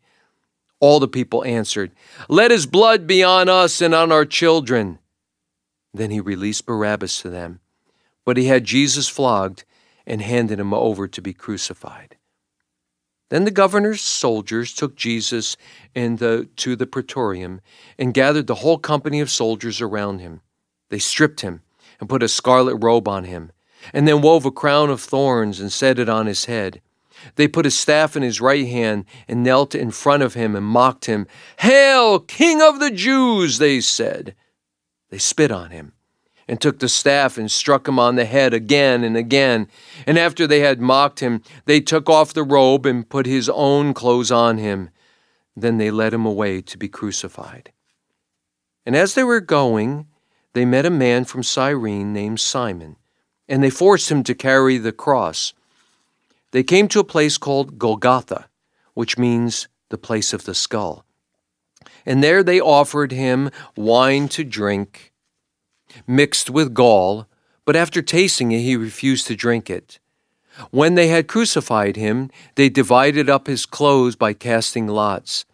All 0.78 1.00
the 1.00 1.08
people 1.08 1.44
answered, 1.44 1.90
Let 2.28 2.52
his 2.52 2.66
blood 2.66 3.08
be 3.08 3.24
on 3.24 3.48
us 3.48 3.80
and 3.80 3.96
on 3.96 4.12
our 4.12 4.26
children. 4.26 5.00
Then 5.92 6.12
he 6.12 6.20
released 6.20 6.66
Barabbas 6.66 7.20
to 7.22 7.30
them, 7.30 7.58
but 8.24 8.36
he 8.36 8.44
had 8.44 8.62
Jesus 8.62 9.08
flogged 9.08 9.64
and 10.06 10.22
handed 10.22 10.60
him 10.60 10.72
over 10.72 11.08
to 11.08 11.20
be 11.20 11.32
crucified. 11.32 12.16
Then 13.28 13.44
the 13.44 13.50
governor's 13.50 14.02
soldiers 14.02 14.72
took 14.72 14.94
Jesus 14.94 15.56
the, 15.94 16.48
to 16.56 16.76
the 16.76 16.86
praetorium 16.86 17.60
and 17.98 18.14
gathered 18.14 18.46
the 18.46 18.56
whole 18.56 18.78
company 18.78 19.20
of 19.20 19.30
soldiers 19.30 19.80
around 19.80 20.20
him. 20.20 20.42
They 20.90 21.00
stripped 21.00 21.40
him 21.40 21.62
and 21.98 22.08
put 22.08 22.22
a 22.22 22.28
scarlet 22.28 22.76
robe 22.76 23.08
on 23.08 23.24
him 23.24 23.50
and 23.92 24.06
then 24.06 24.22
wove 24.22 24.44
a 24.44 24.50
crown 24.50 24.90
of 24.90 25.00
thorns 25.00 25.60
and 25.60 25.72
set 25.72 25.98
it 25.98 26.08
on 26.08 26.26
his 26.26 26.44
head. 26.44 26.80
They 27.34 27.48
put 27.48 27.66
a 27.66 27.70
staff 27.70 28.14
in 28.14 28.22
his 28.22 28.40
right 28.40 28.66
hand 28.66 29.06
and 29.26 29.42
knelt 29.42 29.74
in 29.74 29.90
front 29.90 30.22
of 30.22 30.34
him 30.34 30.54
and 30.54 30.64
mocked 30.64 31.06
him. 31.06 31.26
Hail, 31.60 32.20
King 32.20 32.62
of 32.62 32.78
the 32.78 32.90
Jews, 32.90 33.58
they 33.58 33.80
said. 33.80 34.34
They 35.10 35.18
spit 35.18 35.50
on 35.50 35.70
him 35.70 35.92
and 36.48 36.60
took 36.60 36.78
the 36.78 36.88
staff 36.88 37.36
and 37.36 37.50
struck 37.50 37.88
him 37.88 37.98
on 37.98 38.14
the 38.14 38.24
head 38.24 38.54
again 38.54 39.02
and 39.02 39.16
again. 39.16 39.68
And 40.06 40.18
after 40.18 40.46
they 40.46 40.60
had 40.60 40.80
mocked 40.80 41.20
him, 41.20 41.42
they 41.64 41.80
took 41.80 42.08
off 42.08 42.32
the 42.32 42.44
robe 42.44 42.86
and 42.86 43.08
put 43.08 43.26
his 43.26 43.48
own 43.48 43.94
clothes 43.94 44.30
on 44.30 44.58
him. 44.58 44.90
Then 45.56 45.78
they 45.78 45.90
led 45.90 46.14
him 46.14 46.24
away 46.24 46.60
to 46.62 46.78
be 46.78 46.88
crucified. 46.88 47.72
And 48.84 48.94
as 48.94 49.14
they 49.14 49.24
were 49.24 49.40
going, 49.40 50.06
they 50.52 50.64
met 50.64 50.86
a 50.86 50.90
man 50.90 51.24
from 51.24 51.42
Cyrene 51.42 52.12
named 52.12 52.40
Simon, 52.40 52.96
and 53.48 53.62
they 53.62 53.70
forced 53.70 54.10
him 54.10 54.22
to 54.24 54.34
carry 54.34 54.78
the 54.78 54.92
cross. 54.92 55.52
They 56.52 56.62
came 56.62 56.88
to 56.88 57.00
a 57.00 57.04
place 57.04 57.36
called 57.36 57.78
Golgotha, 57.78 58.48
which 58.94 59.18
means 59.18 59.68
the 59.88 59.98
place 59.98 60.32
of 60.32 60.44
the 60.44 60.54
skull. 60.54 61.04
And 62.06 62.22
there 62.22 62.42
they 62.42 62.60
offered 62.60 63.12
him 63.12 63.50
wine 63.76 64.28
to 64.28 64.44
drink, 64.44 65.12
mixed 66.06 66.50
with 66.50 66.74
gall, 66.74 67.26
but 67.64 67.76
after 67.76 68.02
tasting 68.02 68.52
it, 68.52 68.60
he 68.60 68.76
refused 68.76 69.26
to 69.26 69.36
drink 69.36 69.68
it. 69.70 69.98
When 70.70 70.94
they 70.94 71.08
had 71.08 71.28
crucified 71.28 71.96
him, 71.96 72.30
they 72.54 72.68
divided 72.68 73.28
up 73.28 73.46
his 73.46 73.66
clothes 73.66 74.16
by 74.16 74.32
casting 74.32 74.86
lots. 74.86 75.44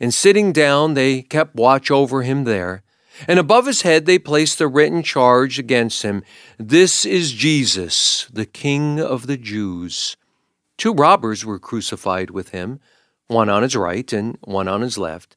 And 0.00 0.12
sitting 0.12 0.52
down, 0.52 0.94
they 0.94 1.22
kept 1.22 1.54
watch 1.54 1.90
over 1.90 2.22
him 2.22 2.44
there. 2.44 2.82
And 3.28 3.38
above 3.38 3.66
his 3.66 3.82
head 3.82 4.06
they 4.06 4.18
placed 4.18 4.60
a 4.60 4.68
written 4.68 5.02
charge 5.02 5.58
against 5.58 6.02
him 6.02 6.22
This 6.58 7.04
is 7.04 7.32
Jesus, 7.32 8.28
the 8.32 8.46
King 8.46 9.00
of 9.00 9.26
the 9.26 9.38
Jews. 9.38 10.16
Two 10.76 10.92
robbers 10.92 11.44
were 11.44 11.58
crucified 11.58 12.30
with 12.30 12.50
him, 12.50 12.80
one 13.28 13.48
on 13.48 13.62
his 13.62 13.74
right 13.74 14.12
and 14.12 14.36
one 14.42 14.68
on 14.68 14.82
his 14.82 14.98
left. 14.98 15.36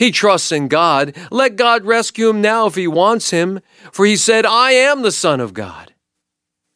He 0.00 0.10
trusts 0.10 0.50
in 0.50 0.68
God. 0.68 1.14
Let 1.30 1.56
God 1.56 1.84
rescue 1.84 2.30
him 2.30 2.40
now 2.40 2.64
if 2.64 2.74
he 2.74 2.86
wants 2.86 3.32
him, 3.32 3.60
for 3.92 4.06
he 4.06 4.16
said, 4.16 4.46
I 4.46 4.72
am 4.72 5.02
the 5.02 5.12
Son 5.12 5.40
of 5.40 5.52
God. 5.52 5.92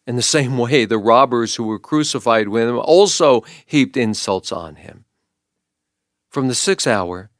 In 0.07 0.17
the 0.17 0.21
same 0.21 0.59
way, 0.59 0.85
the 0.85 0.99
robbers 0.99 1.55
who 1.55 1.65
were 1.65 1.79
crucified 1.79 2.49
with 2.49 2.69
him 2.69 2.79
also 2.79 3.43
heaped 3.65 3.97
insults 3.97 4.53
on 4.53 4.77
him. 4.77 5.07
From 6.29 6.49
the 6.49 6.55
sixth 6.55 6.87
hour 6.87 7.31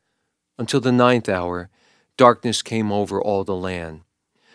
until 0.57 0.81
the 0.81 0.91
ninth 0.91 1.29
hour, 1.29 1.69
darkness 2.17 2.63
came 2.63 2.91
over 2.91 3.21
all 3.21 3.45
the 3.45 3.55
land. 3.55 4.01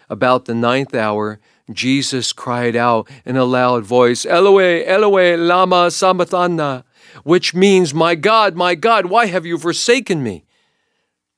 About 0.09 0.45
the 0.45 0.55
ninth 0.55 0.95
hour, 0.95 1.39
Jesus 1.71 2.33
cried 2.33 2.75
out 2.75 3.07
in 3.23 3.37
a 3.37 3.45
loud 3.45 3.83
voice, 3.83 4.25
Eloi, 4.25 4.83
Eloi, 4.83 5.37
lama 5.37 5.91
sabachthani, 5.91 6.81
which 7.23 7.53
means, 7.53 7.93
My 7.93 8.15
God, 8.15 8.55
my 8.55 8.73
God, 8.73 9.05
why 9.05 9.27
have 9.27 9.45
you 9.45 9.59
forsaken 9.59 10.23
me? 10.23 10.45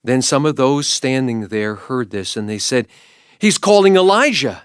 Then 0.04 0.22
some 0.22 0.46
of 0.46 0.56
those 0.56 0.88
standing 0.88 1.48
there 1.48 1.76
heard 1.76 2.10
this, 2.10 2.36
and 2.36 2.50
they 2.50 2.58
said, 2.58 2.88
He's 3.40 3.58
calling 3.58 3.96
Elijah. 3.96 4.64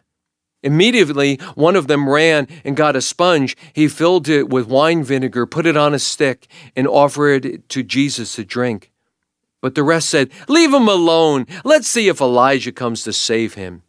Immediately, 0.62 1.36
one 1.54 1.76
of 1.76 1.86
them 1.86 2.08
ran 2.08 2.48
and 2.64 2.76
got 2.76 2.96
a 2.96 3.00
sponge. 3.00 3.56
He 3.72 3.88
filled 3.88 4.28
it 4.28 4.48
with 4.48 4.66
wine 4.66 5.04
vinegar, 5.04 5.46
put 5.46 5.66
it 5.66 5.76
on 5.76 5.94
a 5.94 5.98
stick, 5.98 6.46
and 6.74 6.88
offered 6.88 7.44
it 7.44 7.68
to 7.70 7.82
Jesus 7.82 8.34
to 8.34 8.44
drink. 8.44 8.90
But 9.62 9.74
the 9.74 9.82
rest 9.82 10.08
said, 10.08 10.30
Leave 10.48 10.72
him 10.72 10.88
alone. 10.88 11.46
Let's 11.64 11.88
see 11.88 12.08
if 12.08 12.20
Elijah 12.20 12.72
comes 12.72 13.02
to 13.04 13.12
save 13.12 13.54
him. 13.54 13.82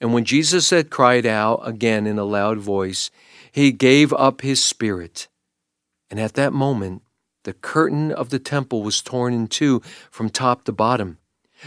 And 0.00 0.12
when 0.12 0.24
Jesus 0.24 0.70
had 0.70 0.90
cried 0.90 1.26
out 1.26 1.60
again 1.64 2.06
in 2.06 2.18
a 2.18 2.24
loud 2.24 2.58
voice, 2.58 3.10
he 3.50 3.72
gave 3.72 4.12
up 4.12 4.42
his 4.42 4.62
spirit. 4.62 5.28
And 6.10 6.20
at 6.20 6.34
that 6.34 6.52
moment, 6.52 7.02
the 7.46 7.54
curtain 7.54 8.12
of 8.12 8.28
the 8.28 8.38
temple 8.38 8.82
was 8.82 9.00
torn 9.00 9.32
in 9.32 9.46
two 9.46 9.80
from 10.10 10.28
top 10.28 10.64
to 10.64 10.72
bottom. 10.72 11.16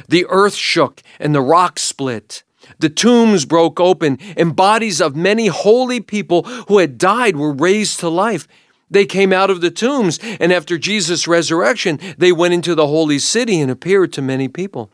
The 0.07 0.25
earth 0.29 0.53
shook 0.53 1.01
and 1.19 1.33
the 1.33 1.41
rocks 1.41 1.81
split. 1.81 2.43
The 2.79 2.89
tombs 2.89 3.45
broke 3.45 3.79
open, 3.79 4.19
and 4.35 4.55
bodies 4.55 4.99
of 5.01 5.15
many 5.15 5.47
holy 5.47 6.01
people 6.01 6.43
who 6.67 6.77
had 6.79 6.97
died 6.97 7.37
were 7.37 7.53
raised 7.53 8.01
to 8.01 8.09
life. 8.09 8.45
They 8.91 9.05
came 9.05 9.31
out 9.31 9.49
of 9.49 9.61
the 9.61 9.71
tombs, 9.71 10.19
and 10.39 10.51
after 10.51 10.77
Jesus' 10.77 11.27
resurrection, 11.27 11.99
they 12.17 12.33
went 12.33 12.53
into 12.53 12.75
the 12.75 12.87
holy 12.87 13.17
city 13.17 13.61
and 13.61 13.71
appeared 13.71 14.11
to 14.13 14.21
many 14.21 14.49
people. 14.49 14.91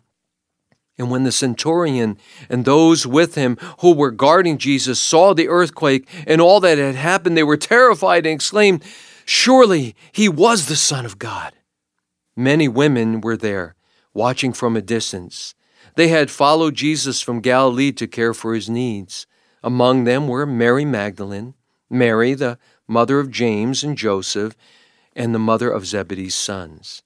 And 0.98 1.10
when 1.10 1.24
the 1.24 1.32
centurion 1.32 2.17
and 2.48 2.63
those 2.63 3.08
with 3.08 3.36
him 3.36 3.58
who 3.80 3.93
were 3.93 4.12
guarding 4.12 4.60
Jesus 4.60 5.00
saw 5.00 5.34
the 5.34 5.50
earthquake 5.50 6.08
and 6.28 6.39
all 6.39 6.60
that 6.60 6.78
had 6.78 6.95
happened, 6.95 7.36
they 7.36 7.43
were 7.43 7.58
terrified 7.58 8.26
and 8.26 8.36
exclaimed, 8.36 8.84
Surely 9.26 9.96
he 10.12 10.30
was 10.30 10.68
the 10.68 10.76
Son 10.76 11.06
of 11.06 11.20
God. 11.20 11.54
Many 12.36 12.68
women 12.68 13.22
were 13.22 13.38
there, 13.38 13.76
watching 14.14 14.54
from 14.54 14.76
a 14.76 14.82
distance. 14.82 15.56
They 15.96 16.10
had 16.10 16.30
followed 16.30 16.76
Jesus 16.76 17.22
from 17.22 17.42
Galilee 17.42 17.92
to 17.94 18.08
care 18.08 18.34
for 18.34 18.54
his 18.54 18.70
needs. 18.70 19.26
Among 19.64 20.04
them 20.04 20.28
were 20.28 20.46
Mary 20.46 20.86
Magdalene, 20.86 21.56
Mary, 21.90 22.34
the 22.34 22.60
mother 22.88 23.20
of 23.20 23.32
James 23.32 23.84
and 23.84 23.98
Joseph, 23.98 24.56
and 25.16 25.34
the 25.34 25.40
mother 25.40 25.72
of 25.72 25.88
Zebedee's 25.88 26.36
sons. 26.36 27.02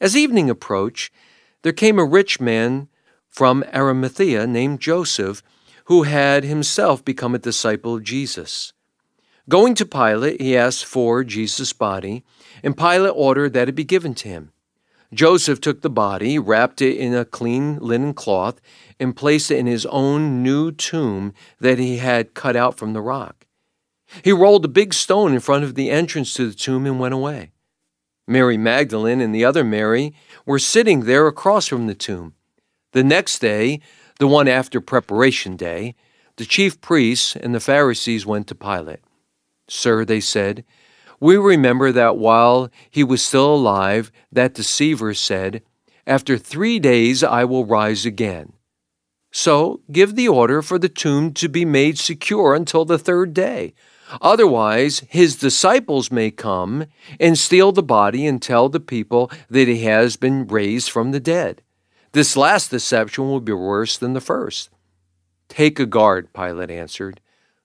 As 0.00 0.16
evening 0.16 0.48
approached, 0.48 1.12
there 1.62 1.72
came 1.72 1.98
a 1.98 2.04
rich 2.04 2.40
man 2.40 2.88
from 3.28 3.64
Arimathea 3.74 4.46
named 4.46 4.80
Joseph, 4.80 5.42
who 5.84 6.04
had 6.04 6.44
himself 6.44 7.04
become 7.04 7.34
a 7.34 7.38
disciple 7.38 7.96
of 7.96 8.04
Jesus. 8.04 8.72
Going 9.48 9.74
to 9.74 9.86
Pilate, 9.86 10.40
he 10.40 10.56
asked 10.56 10.84
for 10.84 11.24
Jesus' 11.24 11.72
body, 11.72 12.24
and 12.62 12.76
Pilate 12.76 13.12
ordered 13.14 13.52
that 13.54 13.68
it 13.68 13.74
be 13.74 13.84
given 13.84 14.14
to 14.16 14.28
him. 14.28 14.52
Joseph 15.12 15.60
took 15.60 15.80
the 15.80 15.90
body, 15.90 16.38
wrapped 16.38 16.80
it 16.80 16.96
in 16.96 17.14
a 17.14 17.24
clean 17.24 17.78
linen 17.78 18.14
cloth, 18.14 18.60
and 19.00 19.16
placed 19.16 19.50
it 19.50 19.58
in 19.58 19.66
his 19.66 19.86
own 19.86 20.42
new 20.42 20.70
tomb 20.70 21.34
that 21.58 21.78
he 21.78 21.96
had 21.96 22.34
cut 22.34 22.54
out 22.54 22.76
from 22.76 22.92
the 22.92 23.00
rock. 23.00 23.46
He 24.22 24.32
rolled 24.32 24.64
a 24.64 24.68
big 24.68 24.94
stone 24.94 25.32
in 25.32 25.40
front 25.40 25.64
of 25.64 25.74
the 25.74 25.90
entrance 25.90 26.34
to 26.34 26.46
the 26.46 26.54
tomb 26.54 26.86
and 26.86 27.00
went 27.00 27.14
away. 27.14 27.50
Mary 28.26 28.56
Magdalene 28.56 29.20
and 29.20 29.34
the 29.34 29.44
other 29.44 29.64
Mary 29.64 30.14
were 30.46 30.58
sitting 30.58 31.00
there 31.00 31.26
across 31.26 31.66
from 31.66 31.88
the 31.88 31.94
tomb. 31.94 32.34
The 32.92 33.02
next 33.02 33.40
day, 33.40 33.80
the 34.18 34.28
one 34.28 34.46
after 34.46 34.80
preparation 34.80 35.56
day, 35.56 35.96
the 36.36 36.44
chief 36.44 36.80
priests 36.80 37.34
and 37.34 37.54
the 37.54 37.60
Pharisees 37.60 38.26
went 38.26 38.46
to 38.48 38.54
Pilate. 38.54 39.00
Sir, 39.70 40.04
they 40.04 40.20
said, 40.20 40.64
we 41.20 41.36
remember 41.36 41.92
that 41.92 42.16
while 42.16 42.70
he 42.90 43.04
was 43.04 43.22
still 43.22 43.54
alive, 43.54 44.10
that 44.32 44.54
deceiver 44.54 45.12
said, 45.12 45.62
After 46.06 46.38
three 46.38 46.78
days 46.78 47.22
I 47.22 47.44
will 47.44 47.66
rise 47.66 48.06
again. 48.06 48.54
So 49.30 49.80
give 49.92 50.16
the 50.16 50.28
order 50.28 50.62
for 50.62 50.78
the 50.78 50.88
tomb 50.88 51.32
to 51.34 51.48
be 51.48 51.64
made 51.64 51.98
secure 51.98 52.54
until 52.54 52.84
the 52.84 52.98
third 52.98 53.34
day. 53.34 53.74
Otherwise, 54.20 55.04
his 55.08 55.36
disciples 55.36 56.10
may 56.10 56.32
come 56.32 56.86
and 57.20 57.38
steal 57.38 57.70
the 57.70 57.82
body 57.82 58.26
and 58.26 58.42
tell 58.42 58.68
the 58.68 58.80
people 58.80 59.30
that 59.48 59.68
he 59.68 59.84
has 59.84 60.16
been 60.16 60.48
raised 60.48 60.90
from 60.90 61.12
the 61.12 61.20
dead. 61.20 61.62
This 62.12 62.36
last 62.36 62.72
deception 62.72 63.28
will 63.28 63.40
be 63.40 63.52
worse 63.52 63.96
than 63.96 64.14
the 64.14 64.20
first. 64.20 64.70
Take 65.48 65.78
a 65.78 65.86
guard, 65.86 66.32
Pilate 66.32 66.70
answered. 66.70 67.20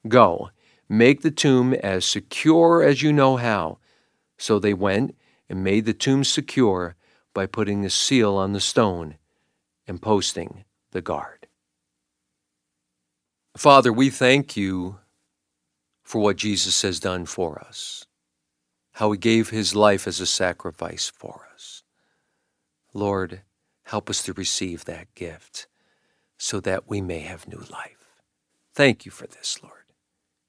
Go, 0.07 0.51
make 0.87 1.21
the 1.21 1.31
tomb 1.31 1.73
as 1.73 2.05
secure 2.05 2.83
as 2.83 3.01
you 3.01 3.11
know 3.11 3.37
how. 3.37 3.77
So 4.37 4.59
they 4.59 4.73
went 4.73 5.15
and 5.49 5.63
made 5.63 5.85
the 5.85 5.93
tomb 5.93 6.23
secure 6.23 6.95
by 7.33 7.45
putting 7.45 7.81
the 7.81 7.89
seal 7.89 8.35
on 8.35 8.53
the 8.53 8.59
stone 8.59 9.15
and 9.87 10.01
posting 10.01 10.63
the 10.91 11.01
guard. 11.01 11.47
Father, 13.55 13.91
we 13.93 14.09
thank 14.09 14.57
you 14.57 14.97
for 16.03 16.21
what 16.21 16.37
Jesus 16.37 16.81
has 16.81 16.99
done 16.99 17.25
for 17.25 17.59
us, 17.59 18.05
how 18.93 19.11
he 19.11 19.17
gave 19.17 19.49
his 19.49 19.73
life 19.73 20.07
as 20.07 20.19
a 20.19 20.25
sacrifice 20.25 21.09
for 21.09 21.47
us. 21.53 21.83
Lord, 22.93 23.41
help 23.83 24.09
us 24.09 24.23
to 24.23 24.33
receive 24.33 24.85
that 24.85 25.13
gift 25.15 25.67
so 26.37 26.59
that 26.59 26.87
we 26.87 27.01
may 27.01 27.19
have 27.19 27.47
new 27.47 27.63
life. 27.71 28.21
Thank 28.73 29.05
you 29.05 29.11
for 29.11 29.25
this, 29.25 29.61
Lord. 29.63 29.84